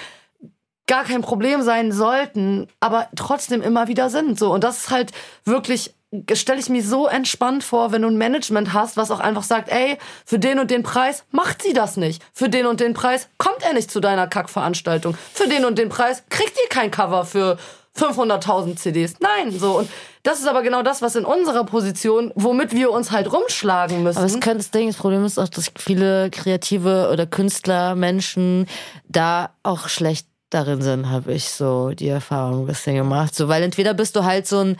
[0.86, 4.38] gar kein Problem sein sollten, aber trotzdem immer wieder sind.
[4.38, 5.12] So und das ist halt
[5.44, 5.94] wirklich
[6.34, 9.68] stelle ich mir so entspannt vor, wenn du ein Management hast, was auch einfach sagt,
[9.68, 9.96] ey,
[10.26, 12.22] für den und den Preis macht sie das nicht.
[12.32, 15.16] Für den und den Preis kommt er nicht zu deiner Kackveranstaltung.
[15.32, 17.58] Für den und den Preis kriegt ihr kein Cover für
[18.00, 19.14] 500.000 CDs.
[19.20, 19.90] Nein, so und
[20.22, 24.18] das ist aber genau das, was in unserer Position, womit wir uns halt rumschlagen müssen.
[24.18, 28.66] Aber es könnte das Ding, das Problem ist auch, dass viele kreative oder Künstler, Menschen
[29.08, 33.34] da auch schlecht darin sind, habe ich so die Erfahrung ein bisschen gemacht.
[33.34, 34.76] So, weil entweder bist du halt so ein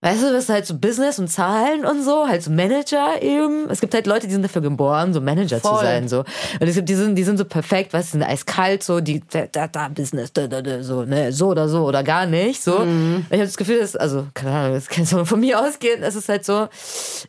[0.00, 3.68] Weißt du, bist halt so Business und Zahlen und so, halt so Manager eben.
[3.68, 5.82] Es gibt halt Leute, die sind dafür geboren, so Manager zu Voll.
[5.82, 6.20] sein, so.
[6.20, 9.20] Und es gibt, die sind, die sind so perfekt, weißt du, sind eiskalt, so, die,
[9.28, 12.78] da, da, Business, da, da, da, so, ne, so oder so oder gar nicht, so.
[12.78, 13.26] Mhm.
[13.28, 16.14] Ich habe das Gefühl, dass, also, keine Ahnung, das kann so von mir ausgehen, es
[16.14, 16.68] ist halt so,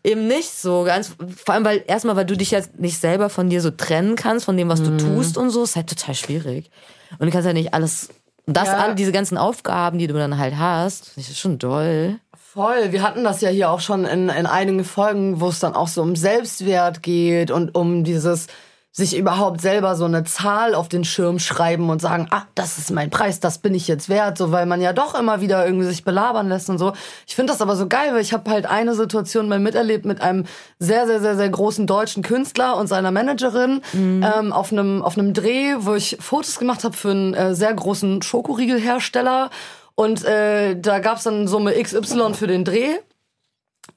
[0.04, 3.50] eben nicht so ganz, vor allem, weil, erstmal, weil du dich jetzt nicht selber von
[3.50, 5.00] dir so trennen kannst, von dem, was Mhm.
[5.00, 6.70] du tust und so, ist halt total schwierig.
[7.18, 8.10] Und du kannst ja nicht alles,
[8.46, 8.78] das, Ja.
[8.78, 12.20] alle, diese ganzen Aufgaben, die du dann halt hast, das ist schon doll.
[12.52, 15.76] Voll, wir hatten das ja hier auch schon in, in einigen Folgen, wo es dann
[15.76, 18.48] auch so um Selbstwert geht und um dieses
[18.92, 22.90] sich überhaupt selber so eine Zahl auf den Schirm schreiben und sagen, ah, das ist
[22.90, 25.86] mein Preis, das bin ich jetzt wert, so weil man ja doch immer wieder irgendwie
[25.86, 26.94] sich belabern lässt und so.
[27.28, 30.20] Ich finde das aber so geil, weil ich habe halt eine Situation mal miterlebt mit
[30.20, 30.46] einem
[30.80, 33.82] sehr, sehr, sehr, sehr großen deutschen Künstler und seiner Managerin
[34.24, 37.76] ähm, auf einem auf einem Dreh, wo ich Fotos gemacht habe für einen äh, sehr
[37.76, 39.52] großen Schokoriegelhersteller.
[40.00, 43.00] Und äh, da gab's dann Summe XY für den Dreh.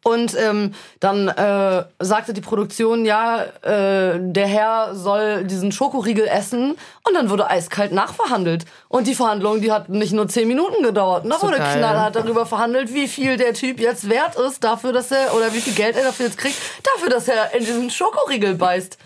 [0.02, 6.72] Und ähm, dann äh, sagte die Produktion, ja, äh, der Herr soll diesen Schokoriegel essen.
[7.06, 8.64] Und dann wurde eiskalt nachverhandelt.
[8.88, 11.22] Und die Verhandlung, die hat nicht nur zehn Minuten gedauert.
[11.22, 11.78] Und da So wurde geil.
[11.78, 15.60] knallhart darüber verhandelt, wie viel der Typ jetzt wert ist dafür, dass er, oder wie
[15.60, 18.98] viel Geld er dafür jetzt kriegt, dafür, dass er in diesen Schokoriegel beißt.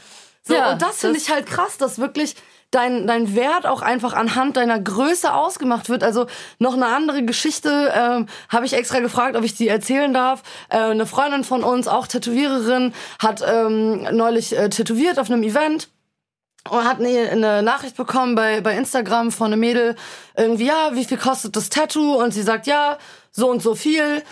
[0.45, 2.37] So, Ja, und das finde ich halt krass, dass wirklich
[2.77, 6.05] dein, dein Wert auch einfach anhand deiner Größe ausgemacht wird.
[6.05, 6.27] Also
[6.59, 10.43] noch eine andere Geschichte ähm, habe ich extra gefragt, ob ich die erzählen darf.
[10.69, 15.89] Äh, eine Freundin von uns, auch Tätowiererin, hat ähm, neulich äh, tätowiert auf einem Event
[16.71, 19.97] und hat eine, Nachricht bekommen bei, bei Instagram von einem Mädel,
[20.37, 22.23] irgendwie, ja, wie viel kostet das Tattoo?
[22.23, 22.99] Und sie sagt, ja,
[23.31, 24.23] so und so viel.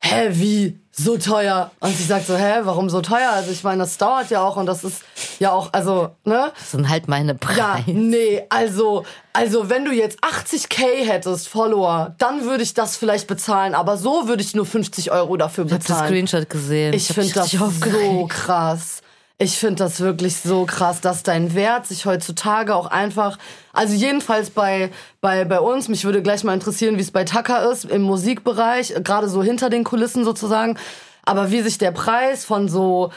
[0.00, 0.80] Hä, wie?
[0.98, 1.70] So teuer?
[1.80, 3.30] Und sie sagt so, hä, warum so teuer?
[3.30, 5.02] Also ich meine, das dauert ja auch und das ist
[5.38, 6.52] ja auch, also, ne?
[6.58, 7.58] Das sind halt meine Preise.
[7.58, 9.04] Ja, nee, also,
[9.34, 14.26] also wenn du jetzt 80k hättest, Follower, dann würde ich das vielleicht bezahlen, aber so
[14.26, 16.08] würde ich nur 50 Euro dafür Ich hab das bezahlen.
[16.08, 16.94] Screenshot gesehen.
[16.94, 19.02] Ich hab finde das so krass.
[19.38, 23.36] Ich finde das wirklich so krass, dass dein Wert sich heutzutage auch einfach,
[23.74, 27.70] also jedenfalls bei, bei, bei uns, mich würde gleich mal interessieren, wie es bei Tucker
[27.70, 30.78] ist, im Musikbereich, gerade so hinter den Kulissen sozusagen.
[31.22, 33.10] Aber wie sich der Preis von so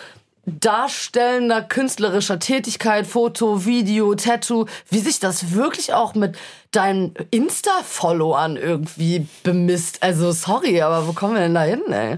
[0.46, 6.38] darstellender künstlerischer Tätigkeit, Foto, Video, Tattoo, wie sich das wirklich auch mit
[6.72, 10.04] deinen Insta-Followern irgendwie bemisst.
[10.04, 12.18] Also sorry, aber wo kommen wir denn da hin, ey?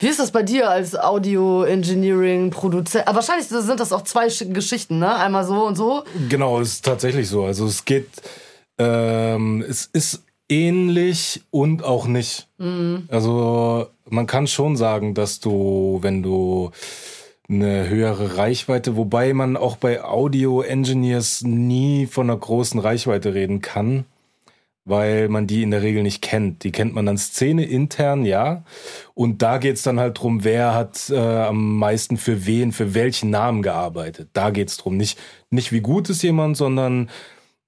[0.00, 3.08] Wie ist das bei dir als Audio-Engineering-Produzent?
[3.08, 5.16] Aber wahrscheinlich sind das auch zwei Geschichten, ne?
[5.16, 6.04] Einmal so und so.
[6.28, 7.44] Genau, es ist tatsächlich so.
[7.44, 8.06] Also es geht,
[8.78, 12.46] ähm, es ist ähnlich und auch nicht.
[12.58, 13.08] Mhm.
[13.08, 16.70] Also man kann schon sagen, dass du, wenn du
[17.48, 24.04] eine höhere Reichweite, wobei man auch bei Audio-Engineers nie von einer großen Reichweite reden kann,
[24.88, 26.64] weil man die in der Regel nicht kennt.
[26.64, 28.64] Die kennt man dann Szene intern, ja.
[29.14, 33.30] Und da geht's dann halt drum, wer hat äh, am meisten für wen, für welchen
[33.30, 34.30] Namen gearbeitet.
[34.32, 34.96] Da geht's drum.
[34.96, 35.18] Nicht,
[35.50, 37.10] nicht wie gut ist jemand, sondern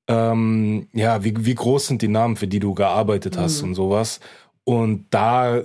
[0.09, 3.68] ähm, ja, wie, wie groß sind die Namen, für die du gearbeitet hast mhm.
[3.68, 4.20] und sowas.
[4.64, 5.62] Und da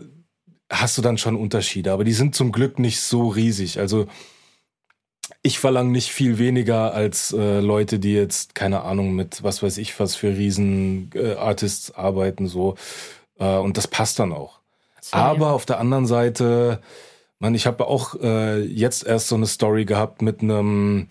[0.72, 3.80] hast du dann schon Unterschiede, aber die sind zum Glück nicht so riesig.
[3.80, 4.08] Also
[5.46, 9.78] ich verlange nicht viel weniger als äh, Leute, die jetzt, keine Ahnung, mit was weiß
[9.78, 12.74] ich was für Riesen-Artists äh, arbeiten, so.
[13.38, 14.60] Äh, und das passt dann auch.
[15.02, 16.82] So, aber auf der anderen Seite,
[17.38, 21.10] man, ich habe auch äh, jetzt erst so eine Story gehabt mit einem,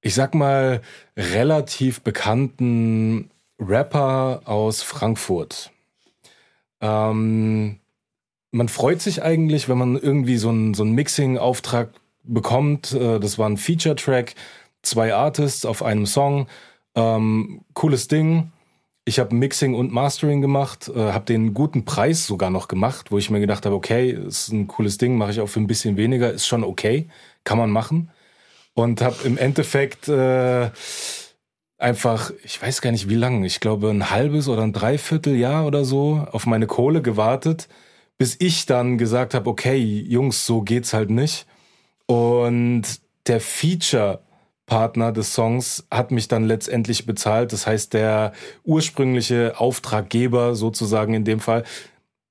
[0.00, 0.82] ich sag mal,
[1.16, 5.70] relativ bekannten Rapper aus Frankfurt.
[6.80, 7.78] Ähm,
[8.50, 11.90] man freut sich eigentlich, wenn man irgendwie so einen so Mixing-Auftrag
[12.24, 12.92] bekommt.
[12.92, 14.34] Äh, das war ein Feature-Track,
[14.82, 16.46] zwei Artists auf einem Song.
[16.94, 18.52] Ähm, cooles Ding.
[19.04, 23.18] Ich habe Mixing und Mastering gemacht, äh, habe den guten Preis sogar noch gemacht, wo
[23.18, 25.96] ich mir gedacht habe, okay, ist ein cooles Ding, mache ich auch für ein bisschen
[25.96, 27.08] weniger, ist schon okay,
[27.42, 28.10] kann man machen.
[28.74, 30.70] Und habe im Endeffekt äh,
[31.78, 35.84] einfach, ich weiß gar nicht wie lange, ich glaube ein halbes oder ein Dreivierteljahr oder
[35.84, 37.68] so auf meine Kohle gewartet
[38.22, 41.44] bis ich dann gesagt habe, okay, Jungs, so geht's halt nicht.
[42.06, 42.82] Und
[43.26, 47.52] der Feature-Partner des Songs hat mich dann letztendlich bezahlt.
[47.52, 48.32] Das heißt, der
[48.64, 51.64] ursprüngliche Auftraggeber sozusagen in dem Fall,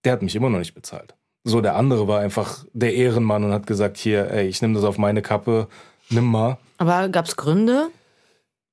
[0.03, 1.15] der hat mich immer noch nicht bezahlt.
[1.43, 4.83] So, der andere war einfach der Ehrenmann und hat gesagt, hier, ey, ich nehme das
[4.83, 5.67] auf meine Kappe,
[6.09, 6.57] nimm mal.
[6.77, 7.87] Aber gab's Gründe?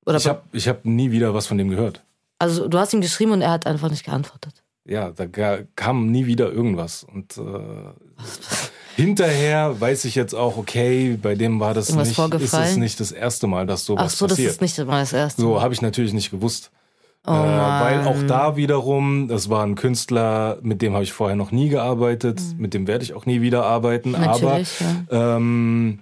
[0.05, 2.03] Oder ich habe ich hab nie wieder was von dem gehört.
[2.37, 5.27] Also du hast ihm geschrieben und er hat einfach nicht geantwortet ja, da
[5.75, 7.03] kam nie wieder irgendwas.
[7.03, 7.41] Und äh,
[8.99, 13.11] hinterher weiß ich jetzt auch, okay, bei dem war das nicht, ist es nicht das
[13.11, 14.13] erste Mal, dass sowas passiert.
[14.13, 14.47] Ach so, passiert.
[14.47, 15.47] das ist nicht mal das erste Mal.
[15.47, 16.71] So habe ich natürlich nicht gewusst.
[17.25, 21.35] Oh äh, weil auch da wiederum, das war ein Künstler, mit dem habe ich vorher
[21.35, 22.61] noch nie gearbeitet, mhm.
[22.61, 24.11] mit dem werde ich auch nie wieder arbeiten.
[24.11, 25.35] Natürlich, aber ja.
[25.37, 25.99] ähm,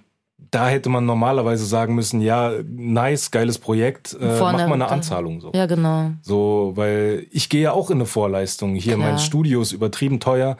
[0.50, 5.40] da hätte man normalerweise sagen müssen, ja, nice, geiles Projekt, äh, mach mal eine Anzahlung
[5.40, 5.52] so.
[5.54, 6.12] Ja, genau.
[6.22, 8.74] So, weil ich gehe ja auch in eine Vorleistung.
[8.74, 9.10] Hier Klar.
[9.10, 10.56] mein Studio ist übertrieben teuer.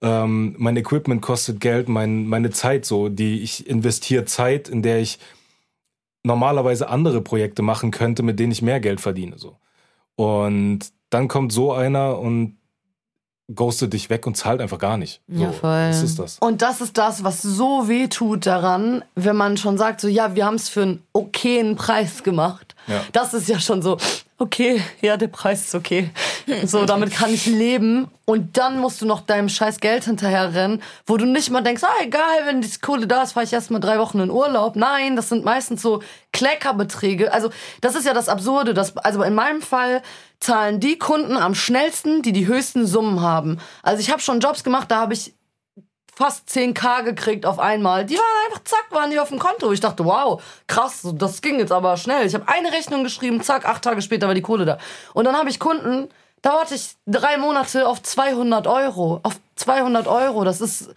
[0.00, 5.00] Ähm, mein Equipment kostet Geld, mein, meine Zeit so, die ich investiere Zeit, in der
[5.00, 5.18] ich
[6.22, 9.56] normalerweise andere Projekte machen könnte, mit denen ich mehr Geld verdiene so.
[10.14, 10.80] Und
[11.10, 12.58] dann kommt so einer und
[13.54, 15.22] ghostet dich weg und zahlt einfach gar nicht.
[15.26, 15.88] So, ja, voll.
[15.88, 16.38] Das ist das.
[16.38, 20.34] Und das ist das, was so weh tut daran, wenn man schon sagt, so ja,
[20.34, 22.74] wir haben es für einen okayen Preis gemacht.
[22.86, 23.02] Ja.
[23.12, 23.96] Das ist ja schon so,
[24.38, 26.10] okay, ja, der Preis ist okay.
[26.64, 28.08] So, damit kann ich leben.
[28.24, 32.02] Und dann musst du noch deinem scheiß Geld hinterherrennen, wo du nicht mal denkst, ah,
[32.02, 34.76] egal, wenn die Kohle da ist, fahre ich erst mal drei Wochen in Urlaub.
[34.76, 37.32] Nein, das sind meistens so Kleckerbeträge.
[37.32, 38.74] Also, das ist ja das Absurde.
[38.74, 40.02] Dass, also in meinem Fall
[40.40, 43.58] zahlen die Kunden am schnellsten, die die höchsten Summen haben.
[43.82, 45.34] Also ich habe schon Jobs gemacht, da habe ich
[46.18, 48.04] fast 10k gekriegt auf einmal.
[48.04, 49.70] Die waren einfach, zack, waren die auf dem Konto.
[49.70, 52.26] Ich dachte, wow, krass, das ging jetzt aber schnell.
[52.26, 54.78] Ich habe eine Rechnung geschrieben, zack, acht Tage später war die Kohle da.
[55.14, 56.08] Und dann habe ich Kunden,
[56.42, 59.20] da warte ich drei Monate auf 200 Euro.
[59.22, 60.92] Auf 200 Euro, das ist,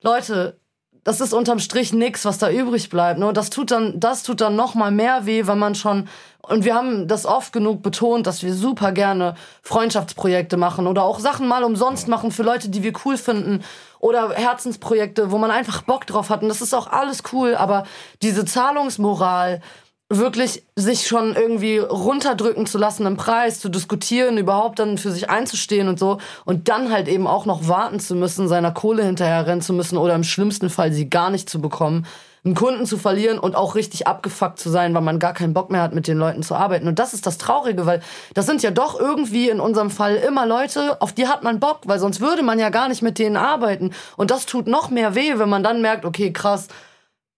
[0.00, 0.58] Leute,
[1.04, 3.20] das ist unterm Strich nix, was da übrig bleibt.
[3.20, 6.08] Nur das tut dann, das tut dann noch mal mehr weh, wenn man schon
[6.48, 11.18] und wir haben das oft genug betont, dass wir super gerne Freundschaftsprojekte machen oder auch
[11.18, 13.64] Sachen mal umsonst machen für Leute, die wir cool finden
[14.04, 16.42] oder Herzensprojekte, wo man einfach Bock drauf hat.
[16.42, 17.84] Und das ist auch alles cool, aber
[18.20, 19.62] diese Zahlungsmoral,
[20.10, 25.30] wirklich sich schon irgendwie runterdrücken zu lassen im Preis, zu diskutieren, überhaupt dann für sich
[25.30, 29.46] einzustehen und so und dann halt eben auch noch warten zu müssen, seiner Kohle hinterher
[29.46, 32.06] rennen zu müssen oder im schlimmsten Fall sie gar nicht zu bekommen
[32.44, 35.70] einen Kunden zu verlieren und auch richtig abgefuckt zu sein, weil man gar keinen Bock
[35.70, 36.86] mehr hat, mit den Leuten zu arbeiten.
[36.86, 38.02] Und das ist das Traurige, weil
[38.34, 41.80] das sind ja doch irgendwie in unserem Fall immer Leute, auf die hat man Bock,
[41.86, 43.92] weil sonst würde man ja gar nicht mit denen arbeiten.
[44.16, 46.68] Und das tut noch mehr weh, wenn man dann merkt, okay, krass,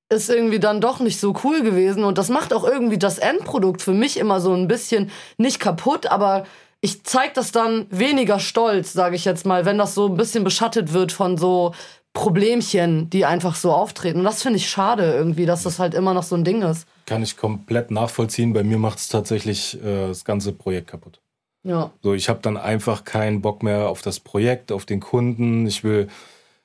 [0.08, 2.02] ist irgendwie dann doch nicht so cool gewesen.
[2.02, 6.06] Und das macht auch irgendwie das Endprodukt für mich immer so ein bisschen nicht kaputt,
[6.06, 6.44] aber
[6.80, 10.44] ich zeig das dann weniger stolz, sage ich jetzt mal, wenn das so ein bisschen
[10.44, 11.74] beschattet wird von so
[12.16, 14.20] Problemchen, die einfach so auftreten.
[14.20, 16.88] Und das finde ich schade irgendwie, dass das halt immer noch so ein Ding ist.
[17.04, 18.54] Kann ich komplett nachvollziehen.
[18.54, 21.20] Bei mir macht es tatsächlich äh, das ganze Projekt kaputt.
[21.62, 21.90] Ja.
[22.02, 25.66] So, ich habe dann einfach keinen Bock mehr auf das Projekt, auf den Kunden.
[25.66, 26.08] Ich will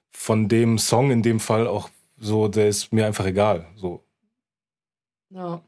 [0.10, 3.66] von dem Song in dem Fall auch so, der ist mir einfach egal.
[3.76, 4.02] So.
[5.32, 5.62] Ja.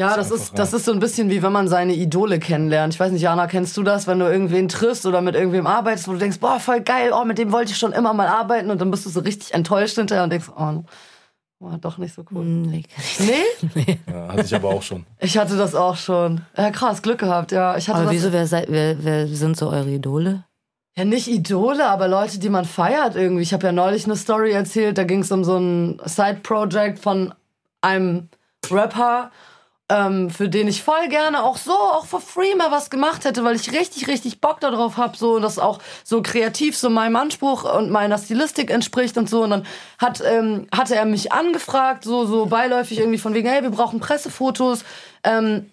[0.00, 2.94] Ja, das einfach, ist, das ist so ein bisschen wie wenn man seine Idole kennenlernt.
[2.94, 6.08] Ich weiß nicht, Jana, kennst du das, wenn du irgendwen triffst oder mit irgendwem arbeitest,
[6.08, 8.70] wo du denkst, boah, voll geil, oh, mit dem wollte ich schon immer mal arbeiten
[8.70, 10.84] und dann bist du so richtig enttäuscht hinterher und denkst, oh,
[11.60, 12.42] war doch nicht so cool.
[12.42, 12.84] Hm, Nee,
[13.74, 13.98] Nee?
[14.10, 15.04] Ja, hatte ich aber auch schon.
[15.18, 16.40] Ich hatte das auch schon.
[16.56, 17.76] Ja, krass, Glück gehabt, ja.
[17.76, 20.44] Ich hatte Aber wieso, wer, seid, wer, wer sind so eure Idole?
[20.96, 23.42] Ja, nicht Idole, aber Leute, die man feiert irgendwie.
[23.42, 27.34] Ich habe ja neulich eine Story erzählt, da ging es um so ein Side-Project von
[27.82, 28.28] einem
[28.70, 29.30] Rapper,
[29.90, 33.44] ähm, für den ich voll gerne auch so, auch for free mal was gemacht hätte,
[33.44, 37.64] weil ich richtig, richtig Bock darauf habe, so das auch so kreativ so meinem Anspruch
[37.64, 39.42] und meiner Stilistik entspricht und so.
[39.42, 39.66] Und dann
[39.98, 43.98] hat, ähm, hatte er mich angefragt, so, so beiläufig irgendwie von wegen, hey, wir brauchen
[44.00, 44.84] Pressefotos.
[45.24, 45.66] Ähm,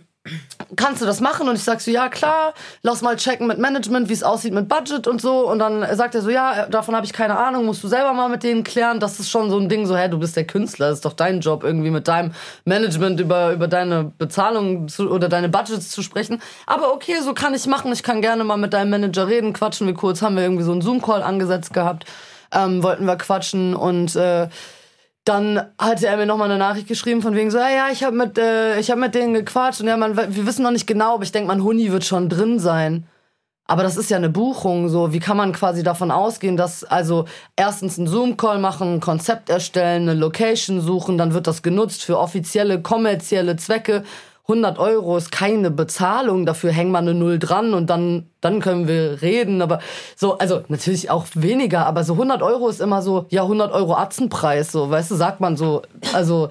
[0.75, 1.47] kannst du das machen?
[1.47, 4.67] Und ich sag so, ja klar, lass mal checken mit Management, wie es aussieht mit
[4.67, 5.49] Budget und so.
[5.49, 8.29] Und dann sagt er so, ja, davon habe ich keine Ahnung, musst du selber mal
[8.29, 8.99] mit denen klären.
[8.99, 11.13] Das ist schon so ein Ding, so, hä, du bist der Künstler, das ist doch
[11.13, 12.33] dein Job, irgendwie mit deinem
[12.65, 16.41] Management über, über deine Bezahlung zu, oder deine Budgets zu sprechen.
[16.65, 17.91] Aber okay, so kann ich machen.
[17.91, 20.71] Ich kann gerne mal mit deinem Manager reden, quatschen wir kurz, haben wir irgendwie so
[20.71, 22.05] einen Zoom-Call angesetzt gehabt.
[22.51, 24.47] Ähm, wollten wir quatschen und äh,
[25.27, 28.15] dann hatte er mir nochmal eine Nachricht geschrieben von wegen so, ja, ja, ich habe
[28.15, 31.15] mit, äh, ich hab mit denen gequatscht und ja, man, wir wissen noch nicht genau,
[31.15, 33.05] aber ich denke, mein Huni wird schon drin sein.
[33.69, 35.11] Aber das ist ja eine Buchung, so.
[35.11, 37.25] Wie kann man quasi davon ausgehen, dass, also,
[37.57, 42.17] erstens einen Zoom-Call machen, ein Konzept erstellen, eine Location suchen, dann wird das genutzt für
[42.17, 44.03] offizielle, kommerzielle Zwecke.
[44.49, 48.87] 100 Euro ist keine Bezahlung, dafür hängen wir eine Null dran und dann, dann können
[48.87, 49.61] wir reden.
[49.61, 49.79] Aber
[50.15, 53.95] so, also natürlich auch weniger, aber so 100 Euro ist immer so, ja, 100 Euro
[53.95, 55.81] Atzenpreis, so, weißt du, sagt man so.
[56.13, 56.49] Also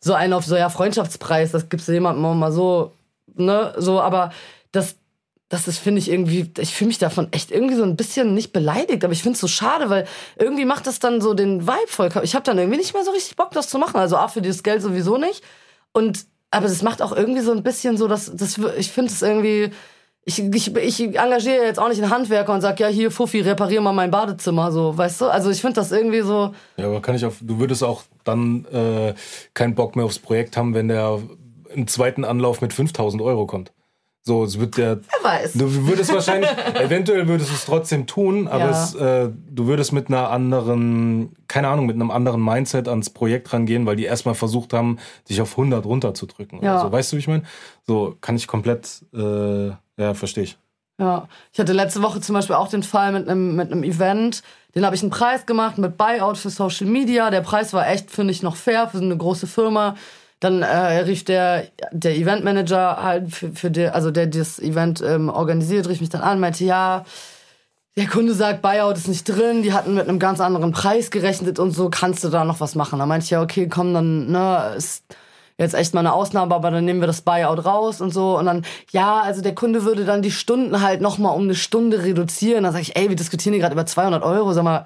[0.00, 2.92] so einen auf so, ja, Freundschaftspreis, das gibt's jemandem auch mal so,
[3.34, 4.32] ne, so, aber
[4.72, 4.96] das,
[5.48, 8.52] das ist, finde ich, irgendwie, ich fühle mich davon echt irgendwie so ein bisschen nicht
[8.52, 11.88] beleidigt, aber ich finde es so schade, weil irgendwie macht das dann so den Vibe
[11.88, 12.10] voll.
[12.22, 13.98] Ich habe dann irgendwie nicht mehr so richtig Bock, das zu machen.
[13.98, 15.42] Also A, für dieses Geld sowieso nicht.
[15.92, 19.22] Und aber das macht auch irgendwie so ein bisschen so, dass das, ich finde es
[19.22, 19.70] irgendwie.
[20.26, 23.82] Ich, ich, ich engagiere jetzt auch nicht einen Handwerker und sag ja hier Fuffi, reparier
[23.82, 25.26] mal mein Badezimmer, so, weißt du?
[25.26, 26.54] Also ich finde das irgendwie so.
[26.78, 29.12] Ja, aber kann ich auf, du würdest auch dann äh,
[29.52, 31.20] keinen Bock mehr aufs Projekt haben, wenn der
[31.74, 33.72] im zweiten Anlauf mit 5000 Euro kommt.
[34.26, 35.00] So, es wird der.
[35.00, 35.52] Wer weiß.
[35.52, 36.48] Du würdest wahrscheinlich,
[36.80, 38.70] eventuell würdest du es trotzdem tun, aber Ja.
[38.70, 43.52] es, äh, du würdest mit einer anderen, keine Ahnung, mit einem anderen Mindset ans Projekt
[43.52, 44.98] rangehen, weil die erstmal versucht haben,
[45.28, 46.62] dich auf 100 runterzudrücken.
[46.62, 46.80] Ja.
[46.80, 46.90] So.
[46.90, 47.42] Weißt du, wie ich meine?
[47.86, 49.66] So, kann ich komplett, äh,
[49.98, 50.56] ja, verstehe ich.
[50.98, 54.42] Ja, ich hatte letzte Woche zum Beispiel auch den Fall mit einem mit einem Event.
[54.74, 57.30] Den habe ich einen Preis gemacht mit Buyout für Social Media.
[57.30, 59.96] Der Preis war echt, finde ich, noch fair für so eine große Firma.
[60.44, 65.30] Dann äh, rief der der Eventmanager halt für, für der, also der das Event ähm,
[65.30, 67.06] organisiert, rief mich dann an, meinte ja.
[67.96, 71.58] Der Kunde sagt, Buyout ist nicht drin, die hatten mit einem ganz anderen Preis gerechnet
[71.58, 72.98] und so, kannst du da noch was machen?
[72.98, 75.04] Da meinte ich, ja, okay, komm, dann, ne, ist
[75.56, 78.36] jetzt echt mal eine Ausnahme, aber dann nehmen wir das Buyout raus und so.
[78.38, 81.54] Und dann, ja, also der Kunde würde dann die Stunden halt noch mal um eine
[81.54, 82.64] Stunde reduzieren.
[82.64, 84.84] Dann sage ich, ey, wir diskutieren hier gerade über 200 Euro, sag mal,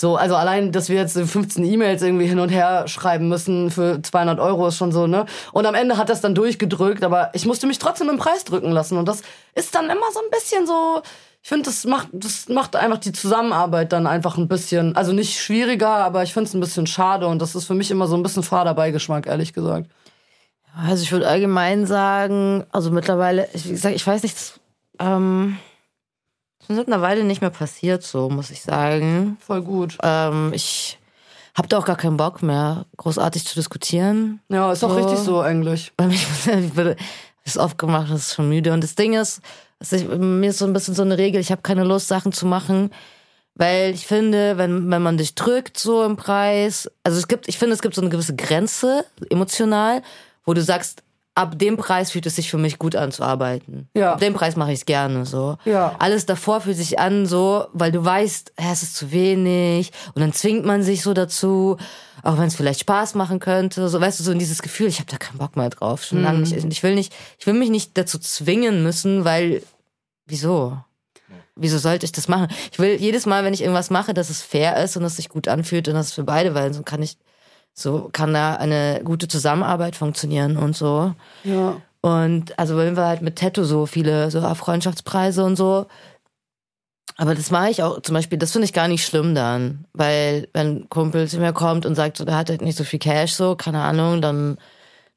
[0.00, 4.00] so, also allein, dass wir jetzt 15 E-Mails irgendwie hin und her schreiben müssen für
[4.00, 5.26] 200 Euro ist schon so, ne?
[5.52, 8.72] Und am Ende hat das dann durchgedrückt, aber ich musste mich trotzdem im Preis drücken
[8.72, 8.96] lassen.
[8.96, 9.20] Und das
[9.54, 11.02] ist dann immer so ein bisschen so,
[11.42, 15.38] ich finde, das macht, das macht einfach die Zusammenarbeit dann einfach ein bisschen, also nicht
[15.38, 18.16] schwieriger, aber ich finde es ein bisschen schade und das ist für mich immer so
[18.16, 19.90] ein bisschen fader Beigeschmack, ehrlich gesagt.
[20.74, 24.60] Also ich würde allgemein sagen, also mittlerweile, ich, wie gesagt, ich weiß nicht,
[24.98, 25.58] ähm,
[26.70, 29.36] ist seit einer Weile nicht mehr passiert, so muss ich sagen.
[29.44, 29.98] Voll gut.
[30.02, 30.98] Ähm, ich
[31.56, 34.40] habe da auch gar keinen Bock mehr, großartig zu diskutieren.
[34.48, 34.96] Ja, ist auch So.
[34.96, 35.92] richtig so eigentlich.
[36.00, 36.96] Ich bin-
[37.44, 38.72] ist aufgemacht, das ist schon müde.
[38.72, 39.40] Und das Ding ist,
[39.90, 42.46] ich, mir ist so ein bisschen so eine Regel, ich habe keine Lust, Sachen zu
[42.46, 42.90] machen,
[43.54, 47.58] weil ich finde, wenn, wenn man dich drückt so im Preis, also es gibt, ich
[47.58, 50.02] finde, es gibt so eine gewisse Grenze emotional,
[50.44, 51.02] wo du sagst,
[51.34, 53.88] ab dem Preis fühlt es sich für mich gut an zu arbeiten.
[53.94, 54.14] Ja.
[54.14, 55.56] Ab dem Preis mache ich es gerne so.
[55.64, 55.94] Ja.
[55.98, 60.20] Alles davor fühlt sich an so, weil du weißt, hä, es ist zu wenig und
[60.20, 61.76] dann zwingt man sich so dazu,
[62.22, 64.98] auch wenn es vielleicht Spaß machen könnte, so weißt du so in dieses Gefühl, ich
[64.98, 66.52] habe da keinen Bock mehr drauf, schon lange nicht.
[66.52, 69.62] Ich will nicht, ich will mich nicht dazu zwingen müssen, weil
[70.26, 70.78] wieso?
[71.56, 72.48] Wieso sollte ich das machen?
[72.72, 75.16] Ich will jedes Mal, wenn ich irgendwas mache, dass es fair ist und dass es
[75.16, 77.18] sich gut anfühlt und dass es für beide, weil so kann ich
[77.74, 81.14] so kann da eine gute Zusammenarbeit funktionieren und so.
[81.44, 81.80] Ja.
[82.02, 85.86] Und also wenn wir halt mit Tattoo so viele so Freundschaftspreise und so,
[87.16, 89.84] Aber das mache ich auch zum Beispiel, das finde ich gar nicht schlimm dann.
[89.92, 92.84] Weil wenn ein Kumpel zu mir kommt und sagt, so, der hat halt nicht so
[92.84, 94.56] viel Cash, so, keine Ahnung, dann,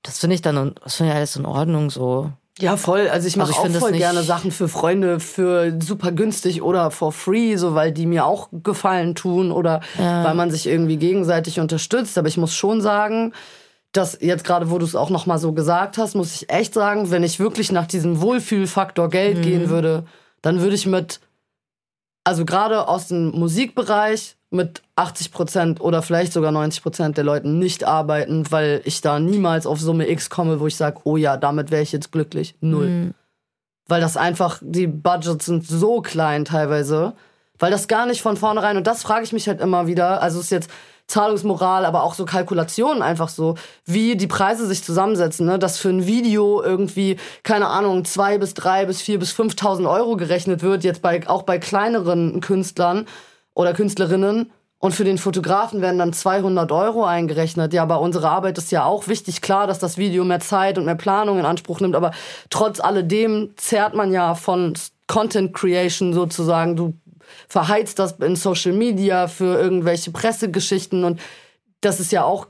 [0.04, 2.32] das finde ich dann, das finde ich alles in Ordnung so.
[2.60, 3.10] Ja, voll.
[3.10, 6.92] Also ich mache Also ich auch voll gerne Sachen für Freunde für super günstig oder
[6.92, 11.60] for free, so weil die mir auch Gefallen tun oder weil man sich irgendwie gegenseitig
[11.60, 12.18] unterstützt.
[12.18, 13.34] Aber ich muss schon sagen,
[13.92, 16.74] dass jetzt gerade, wo du es auch noch mal so gesagt hast, muss ich echt
[16.74, 20.06] sagen, wenn ich wirklich nach diesem Wohlfühlfaktor Geld gehen würde,
[20.42, 21.20] dann würde ich mit,
[22.24, 27.58] also gerade aus dem Musikbereich mit 80 Prozent oder vielleicht sogar 90 Prozent der Leuten
[27.58, 31.38] nicht arbeiten, weil ich da niemals auf Summe X komme, wo ich sage, oh ja,
[31.38, 32.56] damit wäre ich jetzt glücklich.
[32.62, 33.14] Null.
[33.88, 37.14] Weil das einfach, die Budgets sind so klein teilweise,
[37.60, 40.40] weil das gar nicht von vornherein, und das frage ich mich halt immer wieder, also
[40.40, 40.70] es ist jetzt
[41.08, 45.60] Zahlungsmoral, aber auch so Kalkulationen einfach so, wie die Preise sich zusammensetzen, ne?
[45.60, 50.16] dass für ein Video irgendwie, keine Ahnung, zwei bis drei bis vier bis 5.000 Euro
[50.16, 53.06] gerechnet wird, jetzt bei, auch bei kleineren Künstlern
[53.54, 54.52] oder Künstlerinnen.
[54.80, 57.72] Und für den Fotografen werden dann 200 Euro eingerechnet.
[57.72, 59.42] Ja, aber unsere Arbeit ist ja auch wichtig.
[59.42, 62.12] Klar, dass das Video mehr Zeit und mehr Planung in Anspruch nimmt, aber
[62.50, 64.74] trotz alledem zerrt man ja von
[65.08, 66.76] Content Creation sozusagen.
[66.76, 66.96] Du
[67.48, 71.20] verheizt das in Social Media für irgendwelche Pressegeschichten und
[71.82, 72.48] das ist ja auch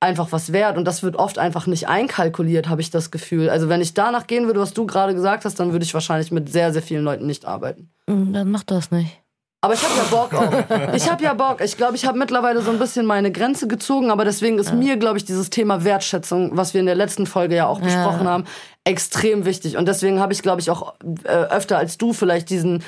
[0.00, 3.48] einfach was wert und das wird oft einfach nicht einkalkuliert, habe ich das Gefühl.
[3.48, 6.30] Also wenn ich danach gehen würde, was du gerade gesagt hast, dann würde ich wahrscheinlich
[6.30, 7.90] mit sehr, sehr vielen Leuten nicht arbeiten.
[8.06, 9.20] Mm, Dann mach das nicht.
[9.62, 10.94] Aber ich habe ja Bock auch.
[10.94, 11.60] Ich habe ja Bock.
[11.60, 14.96] Ich glaube, ich habe mittlerweile so ein bisschen meine Grenze gezogen, aber deswegen ist mir,
[14.96, 18.44] glaube ich, dieses Thema Wertschätzung, was wir in der letzten Folge ja auch besprochen haben,
[18.84, 19.76] extrem wichtig.
[19.76, 22.84] Und deswegen habe ich, glaube ich, auch äh, öfter als du vielleicht diesen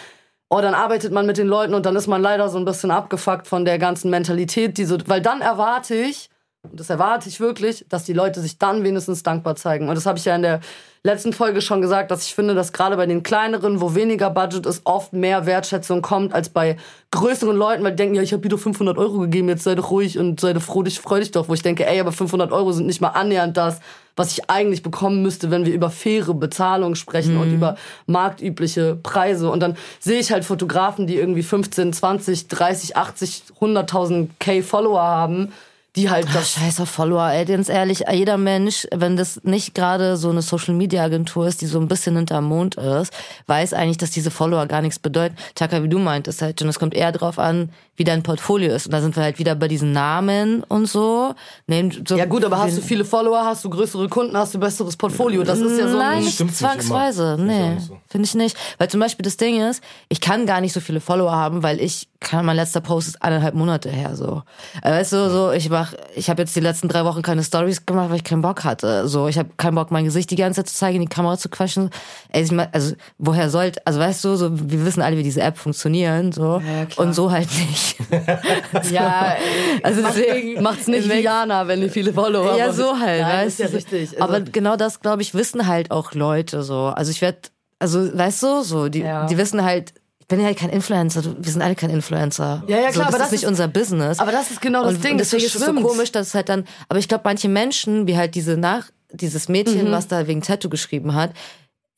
[0.50, 2.90] Oh, dann arbeitet man mit den Leuten und dann ist man leider so ein bisschen
[2.90, 6.30] abgefuckt von der ganzen Mentalität, die so, weil dann erwarte ich,
[6.62, 9.88] und das erwarte ich wirklich, dass die Leute sich dann wenigstens dankbar zeigen.
[9.88, 10.60] Und das habe ich ja in der
[11.04, 14.66] letzten Folge schon gesagt, dass ich finde, dass gerade bei den kleineren, wo weniger Budget
[14.66, 16.76] ist, oft mehr Wertschätzung kommt als bei
[17.12, 19.76] größeren Leuten, weil die denken, ja, ich habe dir doch 500 Euro gegeben, jetzt sei
[19.76, 21.48] doch ruhig und sei doch froh, dich, freu dich doch.
[21.48, 23.78] Wo ich denke, ey, aber 500 Euro sind nicht mal annähernd das,
[24.16, 29.48] was ich eigentlich bekommen müsste, wenn wir über faire Bezahlung sprechen und über marktübliche Preise.
[29.48, 35.00] Und dann sehe ich halt Fotografen, die irgendwie 15, 20, 30, 80, 100.000 K Follower
[35.00, 35.52] haben,
[35.98, 39.74] die halt Ach, das scheiß auf Follower, ey, ganz ehrlich, jeder Mensch, wenn das nicht
[39.74, 43.12] gerade so eine Social Media Agentur ist, die so ein bisschen hinterm Mond ist,
[43.46, 45.34] weiß eigentlich, dass diese Follower gar nichts bedeuten.
[45.56, 48.86] Taka, wie du meintest halt schon, es kommt eher drauf an, wie dein Portfolio ist.
[48.86, 51.34] Und da sind wir halt wieder bei diesen Namen und so.
[51.66, 54.58] Nehmen so Ja gut, aber hast du viele Follower, hast du größere Kunden, hast du
[54.58, 55.42] besseres Portfolio.
[55.42, 57.34] Das ist ja so Nein, ein nicht nicht zwangsweise.
[57.34, 57.98] auch nee, nicht so.
[58.08, 58.56] finde ich nicht.
[58.78, 61.80] Weil zum Beispiel das Ding ist, ich kann gar nicht so viele Follower haben, weil
[61.80, 64.42] ich kann, mein letzter Post ist eineinhalb Monate her so.
[64.82, 67.84] Äh, Weißt du, so ich mach, ich habe jetzt die letzten drei Wochen keine Stories
[67.86, 69.06] gemacht, weil ich keinen Bock hatte.
[69.08, 71.36] So, ich habe keinen Bock, mein Gesicht die ganze Zeit zu zeigen, in die Kamera
[71.38, 71.90] zu quatschen.
[72.30, 75.40] Ey, ich mein, also woher sollte, also weißt du, so wir wissen alle, wie diese
[75.42, 77.87] App funktionieren, so Ja, und so halt nicht.
[78.90, 79.36] Ja,
[79.82, 83.48] Also deswegen macht's nicht wie Jana, wenn die viele Follower ja, so halt, Nein, weißt
[83.48, 83.76] ist ja du?
[83.76, 84.10] richtig.
[84.20, 86.86] Also, Aber genau das, glaube ich, wissen halt auch Leute so.
[86.86, 87.38] Also ich werde,
[87.78, 89.26] also weißt du, so, die, Ja.
[89.26, 92.62] die wissen halt, ich bin ja halt kein Influencer, du- wir sind alle kein Influencer.
[92.66, 94.18] Ja, ja, so, klar, das aber ist das nicht ist- unser Business.
[94.18, 96.28] aber das ist genau das und, Ding, Und das deswegen ist es so komisch, dass
[96.28, 99.92] es halt dann, aber ich glaube, manche Menschen, wie halt diese nach, dieses Mädchen, Mhm.
[99.92, 101.30] was da wegen Tattoo geschrieben hat,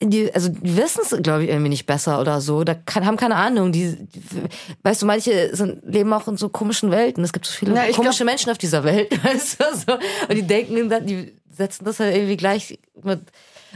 [0.02, 2.64] die, also die wissen es, glaube ich, irgendwie nicht besser oder so.
[2.64, 3.70] Da kann, haben keine Ahnung.
[3.72, 4.20] Die, die,
[4.82, 7.22] weißt du, manche sind, leben auch in so komischen Welten.
[7.22, 9.92] Es gibt so viele ich komische Menschen auf dieser Welt, weißt du, so.
[10.28, 13.20] Und die denken, dann- die setzen das halt irgendwie gleich mit.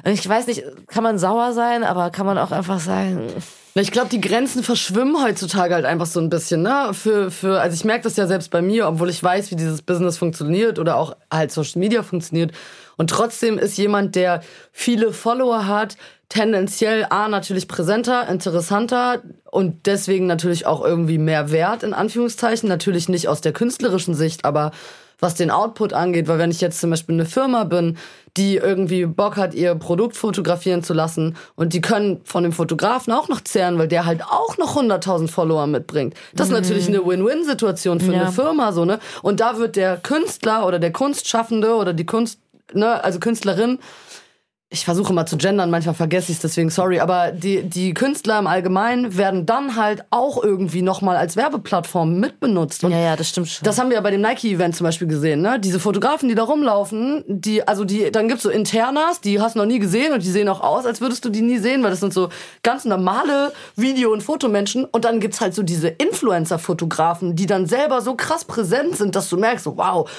[0.05, 3.29] Und ich weiß nicht, kann man sauer sein, aber kann man auch einfach sagen,
[3.77, 6.91] Ich glaube, die Grenzen verschwimmen heutzutage halt einfach so ein bisschen, ne?
[6.93, 9.83] Für, für, also ich merke das ja selbst bei mir, obwohl ich weiß, wie dieses
[9.83, 12.53] Business funktioniert oder auch halt Social Media funktioniert.
[12.97, 15.97] Und trotzdem ist jemand, der viele Follower hat,
[16.29, 22.69] tendenziell A, natürlich präsenter, interessanter und deswegen natürlich auch irgendwie mehr wert, in Anführungszeichen.
[22.69, 24.71] Natürlich nicht aus der künstlerischen Sicht, aber
[25.21, 27.97] was den Output angeht, weil wenn ich jetzt zum Beispiel eine Firma bin,
[28.37, 33.13] die irgendwie Bock hat, ihr Produkt fotografieren zu lassen und die können von dem Fotografen
[33.13, 36.15] auch noch zehren, weil der halt auch noch 100.000 Follower mitbringt.
[36.35, 38.23] Das ist natürlich eine Win-Win-Situation für Ja.
[38.23, 38.99] eine Firma, so, ne?
[39.23, 42.41] Und da wird der Künstler oder der Kunstschaffende oder die Kunst,
[42.73, 43.79] ne, also Künstlerin,
[44.75, 48.41] ich versuche mal zu gendern, manchmal vergesse ich es, deswegen sorry, aber die, die Künstler
[48.41, 52.83] im Allgemeinen werden dann halt auch irgendwie nochmal als Werbeplattform mitbenutzt.
[52.83, 53.65] Und ja, ja, das stimmt schon.
[53.65, 55.61] das haben wir ja bei dem Nike-Event zum Beispiel gesehen, ne?
[55.61, 59.61] Diese Fotografen, die da rumlaufen, die, also die, dann gibt's so Internas, die hast du
[59.61, 61.91] noch nie gesehen und die sehen auch aus, als würdest du die nie sehen, weil
[61.91, 62.31] das sind so
[62.65, 64.85] ganz normale Video- und Fotomenschen.
[64.87, 69.29] Und dann gibt's halt so diese Influencer-Fotografen, die dann selber so krass präsent sind, dass
[69.29, 70.11] du merkst, so, wow,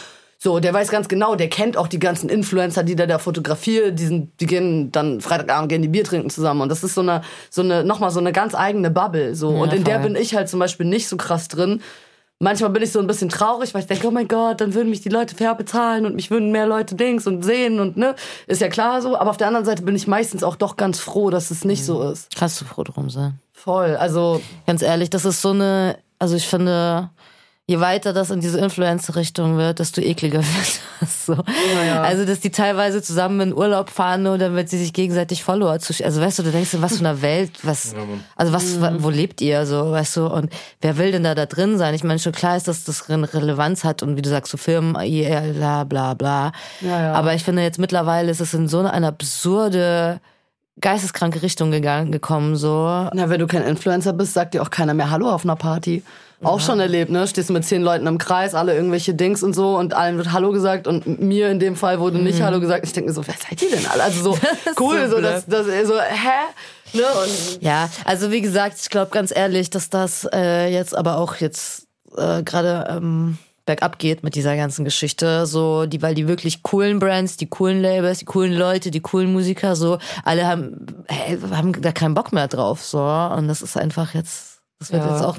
[0.45, 3.97] So, der weiß ganz genau, der kennt auch die ganzen Influencer, die da da fotografiert,
[3.97, 7.01] die, sind, die gehen dann Freitagabend gehen die Bier trinken zusammen und das ist so
[7.01, 9.51] eine, so eine, nochmal so eine ganz eigene Bubble, so.
[9.51, 10.11] Ja, und in der voll.
[10.11, 11.81] bin ich halt zum Beispiel nicht so krass drin.
[12.37, 14.91] Manchmal bin ich so ein bisschen traurig, weil ich denke, oh mein Gott, dann würden
[14.91, 18.13] mich die Leute fair bezahlen und mich würden mehr Leute Dings und sehen und ne,
[18.45, 19.17] ist ja klar so.
[19.17, 21.83] Aber auf der anderen Seite bin ich meistens auch doch ganz froh, dass es nicht
[21.83, 22.35] so ist.
[22.35, 23.39] Kannst du froh drum sein.
[23.51, 27.09] Voll, also Ganz ehrlich, das ist so eine, also ich finde,
[27.67, 31.33] je weiter das in diese Influencer-Richtung wird, desto ekliger wird das so.
[31.85, 32.03] ja.
[32.03, 35.93] Also, dass die teilweise zusammen in Urlaub fahren, nur damit sie sich gegenseitig Follower zu,
[36.03, 37.95] also weißt du, du denkst, was für eine Welt, was,
[38.35, 40.51] also was, wo lebt ihr so, weißt du, und
[40.81, 41.95] wer will denn da da drin sein?
[41.95, 44.95] Ich meine, schon klar ist, dass das Relevanz hat und wie du sagst, so Firmen,
[44.95, 46.51] IR, bla, bla, bla.
[46.81, 47.13] Ja.
[47.13, 50.21] Aber ich finde jetzt mittlerweile ist es in so eine absurde,
[50.81, 53.09] geisteskranke Richtung gegangen, gekommen, so.
[53.13, 56.03] Na, wenn du kein Influencer bist, sagt dir auch keiner mehr Hallo auf einer Party.
[56.45, 57.27] Auch schon erlebt, ne?
[57.27, 60.31] Stehst du mit zehn Leuten im Kreis, alle irgendwelche Dings und so und allen wird
[60.31, 62.85] Hallo gesagt und mir in dem Fall wurde nicht Hallo gesagt.
[62.85, 64.03] Ich denke mir so, wer seid ihr denn alle?
[64.03, 64.37] Also so
[64.79, 65.09] cool, Mhm.
[65.09, 66.93] so so, dass, dass so, hä?
[66.93, 67.03] Ne?
[67.03, 71.35] Und Ja, also wie gesagt, ich glaube ganz ehrlich, dass das äh, jetzt aber auch
[71.35, 71.87] jetzt
[72.17, 75.45] äh, gerade ähm, bergab geht mit dieser ganzen Geschichte.
[75.45, 79.33] So, die, weil die wirklich coolen Brands, die coolen Labels, die coolen Leute, die coolen
[79.33, 82.83] Musiker, so, alle haben, hey, haben da keinen Bock mehr drauf.
[82.83, 82.99] So.
[83.01, 84.54] Und das ist einfach jetzt.
[84.79, 85.11] Das wird Ja.
[85.13, 85.37] jetzt auch,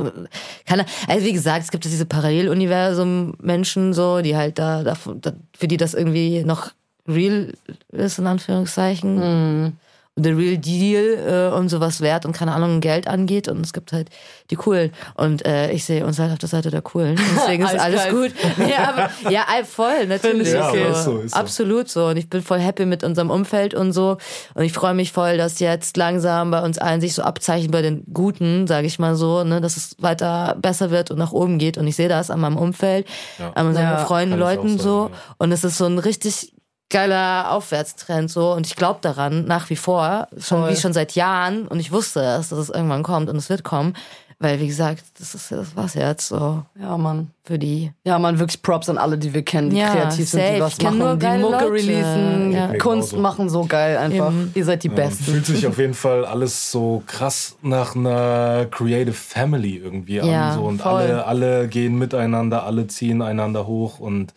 [0.65, 5.69] keine, also wie gesagt, es gibt ja diese Paralleluniversum-Menschen so, die halt da, da, für
[5.69, 6.71] die das irgendwie noch
[7.07, 7.53] real
[7.93, 9.77] ist, in Anführungszeichen
[10.19, 13.49] the real deal äh, und sowas wert und keine Ahnung Geld angeht.
[13.49, 14.09] Und es gibt halt
[14.51, 14.91] die coolen.
[15.15, 17.21] Und äh, ich sehe uns halt auf der Seite der coolen.
[17.37, 18.33] Deswegen ist alles gut.
[18.67, 20.85] Ja aber ja ey, voll natürlich ich okay.
[20.85, 20.91] so.
[20.91, 21.37] Ist so, ist so.
[21.39, 22.07] absolut so.
[22.07, 24.17] Und ich bin voll happy mit unserem Umfeld und so.
[24.55, 27.83] Und ich freue mich voll dass jetzt langsam bei uns allen sich so abzeichnen bei
[27.83, 31.59] den Guten sage ich mal so ne dass es weiter besser wird und nach oben
[31.59, 31.77] geht.
[31.77, 33.07] Und ich sehe das an meinem Umfeld
[33.55, 35.03] an unseren Ja, Freunden Leuten so.
[35.03, 35.35] sagen, ja.
[35.39, 36.53] und es ist so ein richtig
[36.91, 40.71] geiler Aufwärtstrend so und ich glaube daran nach wie vor schon Voll.
[40.71, 43.65] wie schon seit Jahren und ich wusste es, dass es irgendwann kommt und es wird
[43.65, 43.95] kommen,
[44.39, 47.31] weil wie gesagt, das ist das war's jetzt so ja, Mann.
[47.43, 50.41] für die Ja, man, wirklich Props an alle, die wir kennen, die Ja, kreativ sind,
[50.43, 50.55] safe.
[50.55, 51.73] die was Ich kenn nur machen, die Mucke Leute.
[51.73, 52.67] releasen, Ja.
[52.79, 53.17] Kunst genauso.
[53.23, 54.29] machen, so geil einfach.
[54.31, 54.53] Eben.
[54.55, 55.25] Ihr seid die Ja, Besten.
[55.25, 60.55] Fühlt sich auf jeden Fall alles so krass nach einer Creative Family irgendwie Ja, an.
[60.55, 60.61] So.
[60.65, 60.93] Und voll.
[60.93, 64.35] alle, alle gehen miteinander, alle ziehen einander hoch und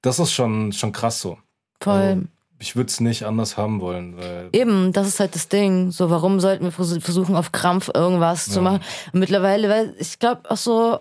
[0.00, 1.36] das ist schon, schon krass so.
[1.84, 2.20] Voll Also,
[2.58, 4.16] ich würde es nicht anders haben wollen.
[4.16, 5.90] Weil Eben, das ist halt das Ding.
[5.90, 8.60] So, warum sollten wir vers- versuchen, auf Krampf irgendwas zu Ja.
[8.62, 8.80] machen?
[9.12, 10.98] Und mittlerweile, weil ich glaube auch so,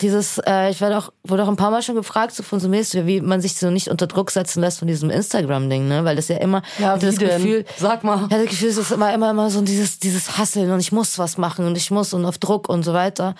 [0.00, 2.68] dieses, äh, ich werde auch, wurde auch ein paar Mal schon gefragt, so von so
[2.68, 6.04] mäßig, wie man sich so nicht unter Druck setzen lässt von diesem Instagram-Ding, ne?
[6.04, 7.28] Weil das ja immer, ich Ja, das denn?
[7.28, 8.22] Gefühl, Sag mal.
[8.22, 11.18] hatte das Gefühl, es ist immer, immer, immer so dieses, dieses Hasseln und ich muss
[11.18, 13.34] was machen und ich muss und auf Druck und so weiter.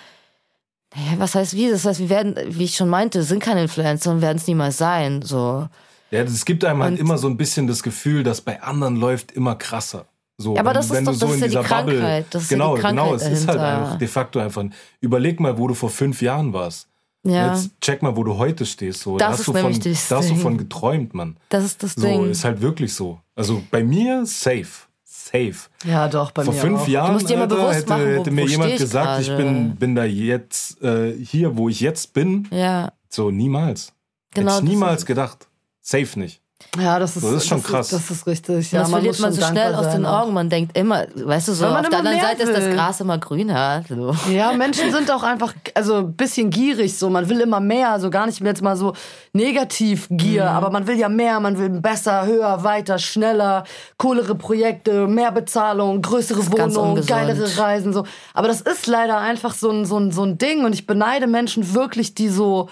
[0.95, 1.71] Naja, was heißt wie?
[1.71, 4.77] Das heißt, wir werden, wie ich schon meinte, sind keine Influencer und werden es niemals
[4.77, 5.67] sein, so.
[6.13, 8.95] Ja, es gibt einem halt Und- immer so ein bisschen das Gefühl, dass bei anderen
[8.95, 10.05] läuft immer krasser.
[10.37, 11.67] So, Ja, aber wenn- das ist wenn doch- du das so ist in ja die
[11.67, 12.25] dieser Bubble, Krankheit.
[12.31, 13.81] Das ist ja genau, Krankheit genau, es ist halt dahinter.
[13.83, 14.63] einfach de facto einfach.
[14.99, 16.87] Überleg mal, wo du vor fünf Jahren warst.
[17.25, 18.99] Ja, Jetzt check mal, wo du heute stehst.
[19.01, 21.37] So, Das da hast ist du von, das da hast du von geträumt, Mann.
[21.49, 22.29] das ist das So, Ding.
[22.29, 23.19] ist halt wirklich so.
[23.35, 24.67] Also bei mir safe.
[25.05, 25.55] Safe.
[25.85, 26.87] Ja, doch, bei Vor mir fünf auch.
[26.87, 29.27] Jahren musst dir mal Alter, bewusst hätte, machen, wo- hätte mir jemand ich gesagt, ich
[29.27, 29.43] gerade.
[29.43, 32.47] bin, bin da jetzt äh, hier, wo ich jetzt bin.
[32.51, 33.93] ja, So niemals.
[34.33, 35.47] Genau, Hätte ich niemals gedacht.
[35.83, 36.39] Safe nicht.
[36.79, 37.89] Ja, das ist, Das ist schon das krass.
[37.89, 38.71] das ist richtig.
[38.71, 40.05] Ja, das verliert muss man so schnell aus den.
[40.05, 40.33] Augen.
[40.33, 42.73] Man denkt immer, weißt du so, man auf der anderen Seite ist das will.
[42.73, 43.83] Gras immer grüner.
[43.89, 44.15] So.
[44.31, 47.09] Ja, Menschen sind auch einfach also ein bisschen gierig so.
[47.09, 48.93] Man will immer mehr, so gar nicht mehr jetzt mal so
[49.33, 50.49] negativ Gier, Mhm.
[50.49, 53.65] aber man will ja mehr, man will besser, höher, weiter, schneller,
[53.97, 58.05] coolere Projekte, mehr Bezahlung, größere Wohnungen, geilere Reisen so.
[58.33, 61.27] Aber das ist leider einfach so ein so ein so ein Ding und ich beneide
[61.27, 62.69] Menschen wirklich, die so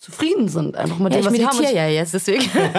[0.00, 1.56] zufrieden sind einfach mit Ja, dem, ich was haben.
[1.58, 2.74] meditiere ja jetzt, deswegen kann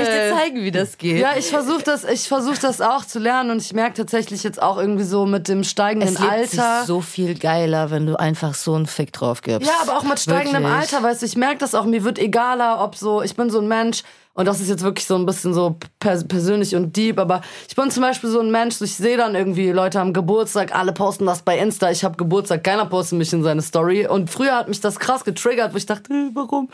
[0.00, 1.18] ich dir zeigen, wie das geht.
[1.20, 4.62] Ja, ich versuche das, ich versuche das auch zu lernen und ich merke tatsächlich jetzt
[4.62, 6.46] auch irgendwie so mit dem steigenden es Alter.
[6.78, 9.68] sich so viel geiler, wenn du einfach so einen Fick drauf gibst.
[9.68, 10.92] Ja, aber auch mit steigendem Wirklich.
[10.92, 13.58] Alter, weißt du, ich merke das auch, mir wird egaler, ob so, ich bin so
[13.58, 14.04] ein Mensch,
[14.36, 17.74] und das ist jetzt wirklich so ein bisschen so pers persönlich und deep, aber ich
[17.74, 21.24] bin zum Beispiel so ein Mensch, ich sehe dann irgendwie, Leute haben Geburtstag, alle posten
[21.24, 24.06] das bei Insta, ich habe Geburtstag, keiner postet mich in seine Story.
[24.06, 26.68] Und früher hat mich das krass getriggert, wo ich dachte, äh, warum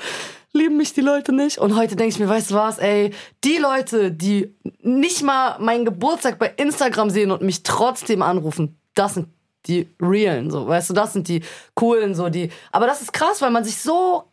[0.53, 1.59] lieben mich die Leute nicht?
[1.59, 5.85] Und heute denke ich mir, weißt du was, ey, die Leute, die nicht mal meinen
[5.85, 9.29] Geburtstag bei Instagram sehen und mich trotzdem anrufen, das sind
[9.67, 11.43] die realen, so, weißt du, das sind die
[11.75, 12.51] coolen, so die.
[12.73, 14.32] Aber das ist krass, weil man sich so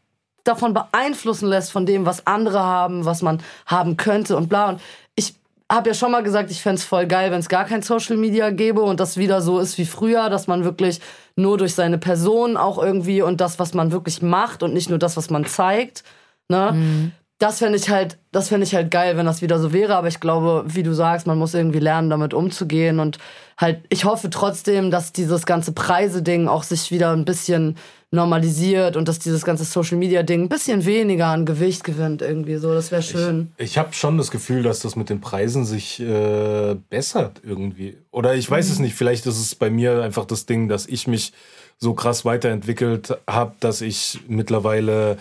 [0.50, 4.70] davon beeinflussen lässt von dem, was andere haben, was man haben könnte und bla.
[4.70, 4.82] Und
[5.16, 5.36] ich
[5.72, 8.50] habe ja schon mal gesagt, ich fänd's voll geil, wenn es gar kein Social Media
[8.50, 11.00] gäbe und das wieder so ist wie früher, dass man wirklich
[11.36, 15.00] nur durch seine Person auch irgendwie und das, was man wirklich macht und nicht nur
[15.00, 16.04] das, was man zeigt,
[16.50, 17.12] Ne?
[17.40, 19.96] Das fände ich halt, das fände ich halt geil, wenn das wieder so wäre.
[19.96, 23.00] Aber ich glaube, wie du sagst, man muss irgendwie lernen, damit umzugehen.
[23.00, 23.18] Und
[23.58, 27.78] halt, ich hoffe trotzdem, dass dieses ganze Preise-Ding auch sich wieder ein bisschen
[28.12, 32.74] normalisiert und dass dieses ganze Social-Media-Ding ein bisschen weniger an Gewicht gewinnt irgendwie so.
[32.74, 33.52] Das wäre schön.
[33.58, 37.98] Ich habe schon das Gefühl, dass das mit den Preisen sich äh, bessert irgendwie.
[38.12, 41.08] Oder ich weiß es nicht, vielleicht ist es bei mir einfach das Ding, dass ich
[41.08, 41.34] mich
[41.78, 45.18] so krass weiterentwickelt habe, dass ich mittlerweile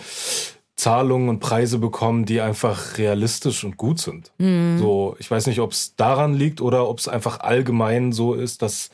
[0.79, 4.31] Zahlungen und Preise bekomme, die einfach realistisch und gut sind.
[4.79, 8.61] So, ich weiß nicht, ob es daran liegt oder ob es einfach allgemein so ist,
[8.61, 8.89] dass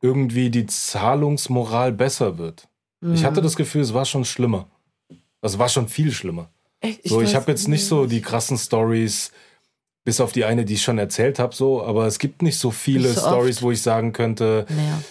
[0.00, 2.68] irgendwie die Zahlungsmoral besser wird.
[3.14, 4.68] Ich hatte das Gefühl, es war schon schlimmer.
[5.42, 6.48] Es war schon viel schlimmer.
[6.80, 7.08] Echt?
[7.08, 9.32] So, ich habe jetzt nicht so die krassen Stories,
[10.04, 12.70] bis auf die eine, die ich schon erzählt habe, so, aber es gibt nicht so
[12.70, 15.02] viele so Stories, wo ich sagen könnte, Naja.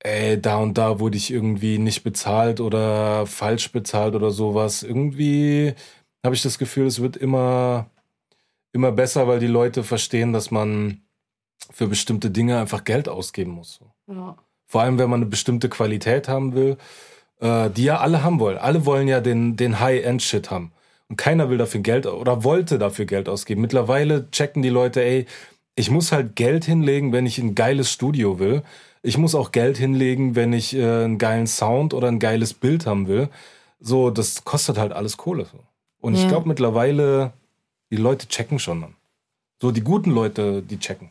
[0.00, 4.82] Ey, da und da wurde ich irgendwie nicht bezahlt oder falsch bezahlt oder sowas.
[4.82, 5.74] Irgendwie
[6.24, 7.90] habe ich das Gefühl, es wird immer,
[8.72, 11.02] immer besser, weil die Leute verstehen, dass man
[11.70, 13.80] für bestimmte Dinge einfach Geld ausgeben muss.
[14.06, 14.36] Ja.
[14.66, 16.76] Vor allem, wenn man eine bestimmte Qualität haben will,
[17.40, 18.58] äh, die ja alle haben wollen.
[18.58, 20.72] Alle wollen ja den, den High-End-Shit haben.
[21.08, 23.62] Und keiner will dafür Geld oder wollte dafür Geld ausgeben.
[23.62, 25.26] Mittlerweile checken die Leute, ey,
[25.74, 28.62] ich muss halt Geld hinlegen, wenn ich ein geiles Studio will.
[29.02, 32.86] Ich muss auch Geld hinlegen, wenn ich äh, einen geilen Sound oder ein geiles Bild
[32.86, 33.28] haben will.
[33.80, 35.44] So, das kostet halt alles Kohle.
[35.44, 35.58] So.
[36.00, 36.28] Und ich Ja.
[36.28, 37.32] glaube mittlerweile,
[37.90, 38.94] die Leute checken schon dann.
[39.60, 41.10] So, die guten Leute, die checken.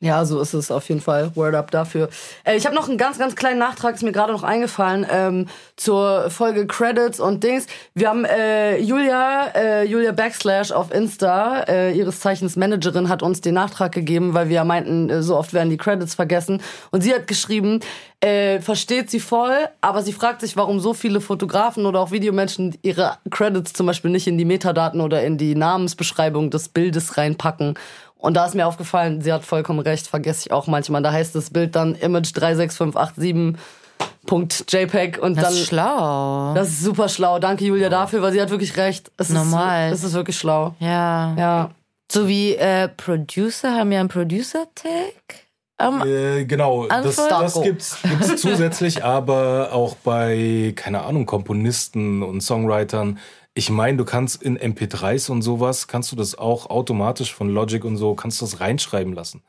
[0.00, 1.34] Ja, so ist es auf jeden Fall.
[1.36, 2.10] Word up dafür.
[2.44, 5.46] Äh, ich habe noch einen ganz, ganz kleinen Nachtrag, ist mir gerade noch eingefallen, ähm,
[5.76, 7.66] zur Folge Credits und Dings.
[7.94, 13.40] Wir haben äh, Julia, äh, Julia Backslash auf Insta, äh, ihres Zeichens Managerin, hat uns
[13.40, 16.60] den Nachtrag gegeben, weil wir meinten, äh, so oft werden die Credits vergessen.
[16.90, 17.80] Und sie hat geschrieben,
[18.20, 22.76] äh, versteht sie voll, aber sie fragt sich, warum so viele Fotografen oder auch Videomenschen
[22.82, 27.78] ihre Credits zum Beispiel nicht in die Metadaten oder in die Namensbeschreibung des Bildes reinpacken.
[28.18, 31.02] Und da ist mir aufgefallen, sie hat vollkommen recht, vergesse ich auch manchmal.
[31.02, 35.52] Da heißt das Bild dann Image 36587.jpg und Das dann.
[35.54, 36.54] ist schlau.
[36.54, 37.38] Das ist super schlau.
[37.38, 39.10] Danke, Julia, dafür, weil sie hat wirklich recht.
[39.16, 39.92] Es Normal.
[39.92, 40.74] Ist, es ist wirklich schlau.
[40.80, 41.34] ja.
[41.36, 41.70] Ja.
[42.10, 45.40] So wie äh, Producer haben ja einen Producer-Tag.
[45.76, 52.42] am Äh, genau, das, das gibt's, gibt's zusätzlich, aber auch bei, keine Ahnung, Komponisten und
[52.42, 53.18] Songwritern.
[53.58, 57.82] Ich meine, du kannst in MP3s und sowas, kannst du das auch automatisch von Logic
[57.86, 59.40] und so, kannst du das reinschreiben lassen.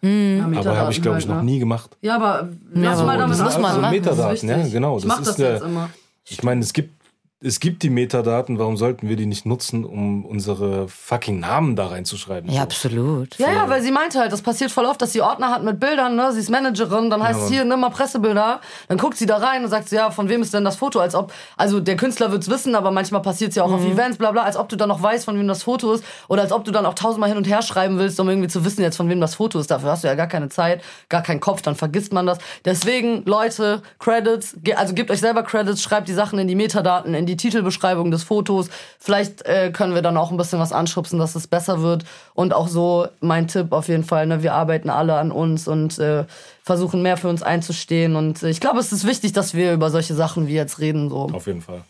[0.55, 1.97] Aber habe ich, glaube ich, noch nie gemacht.
[1.99, 3.81] Ja, aber lass aber mal damit das muss man.
[3.81, 4.95] Das ist Metadaten, ja, genau.
[4.97, 5.89] Ich Das mach ist das immer.
[6.23, 6.96] Ich meine, es gibt,
[7.39, 11.85] es gibt die Metadaten, warum sollten wir die nicht nutzen, um unsere fucking Namen da
[11.85, 12.49] reinzuschreiben?
[12.49, 12.61] Ja, so.
[12.63, 13.37] absolut.
[13.37, 15.79] Ja, ja, weil sie meinte halt, das passiert voll oft, dass sie Ordner hat mit
[15.79, 16.33] Bildern, ne?
[16.33, 18.59] Sie ist Managerin, dann heißt es hier, nimm mal Pressebilder.
[18.87, 20.99] Dann guckt sie da rein und sagt, sie, ja, von wem ist denn das Foto?
[20.99, 24.31] Als ob, also der Künstler wird's wissen, aber manchmal passiert's ja auch auf Events, bla
[24.31, 26.03] bla, als ob du dann noch weißt, von wem das Foto ist.
[26.29, 28.65] Oder als ob du dann auch tausendmal hin und her schreiben willst, um irgendwie zu
[28.65, 29.69] wissen jetzt, von wem das Foto ist.
[29.69, 32.39] Dafür hast du ja gar keine Zeit, gar keinen Kopf, dann vergisst man das.
[32.65, 37.26] Deswegen, Leute, Credits, also gebt euch selber Credits, schreibt die Sachen in die Metadaten, in
[37.27, 38.69] die Titelbeschreibung des Fotos.
[38.99, 42.05] Vielleicht äh, können wir dann auch ein bisschen was anschubsen, dass es besser wird.
[42.33, 45.99] Und auch so mein Tipp auf jeden Fall, ne, wir arbeiten alle an uns und
[45.99, 46.25] äh,
[46.63, 48.15] versuchen mehr für uns einzustehen.
[48.15, 51.09] Und äh, ich glaube, es ist wichtig, dass wir über solche Sachen wie jetzt reden.
[51.09, 51.29] So.
[51.31, 51.81] Auf jeden Fall.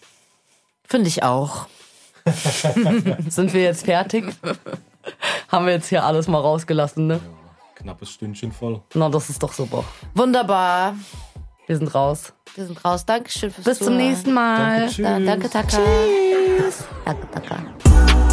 [0.84, 1.68] Finde ich auch.
[3.30, 4.26] Sind wir jetzt fertig?
[5.48, 7.20] Haben wir jetzt hier alles mal rausgelassen, ne?
[7.76, 8.82] Knappes Stündchen voll.
[8.96, 9.84] Na, das ist doch super.
[10.16, 10.96] Wunderbar.
[11.68, 12.34] Wir sind raus.
[12.56, 13.06] Wir sind raus.
[13.06, 13.98] Dankeschön fürs Bis zum Zuhören.
[14.10, 14.80] nächsten Mal.
[14.80, 15.06] Danke, tschüss.
[15.06, 15.68] Da, danke, Taka.
[15.68, 16.84] Tschüss.
[17.06, 18.27] Danke, Taka.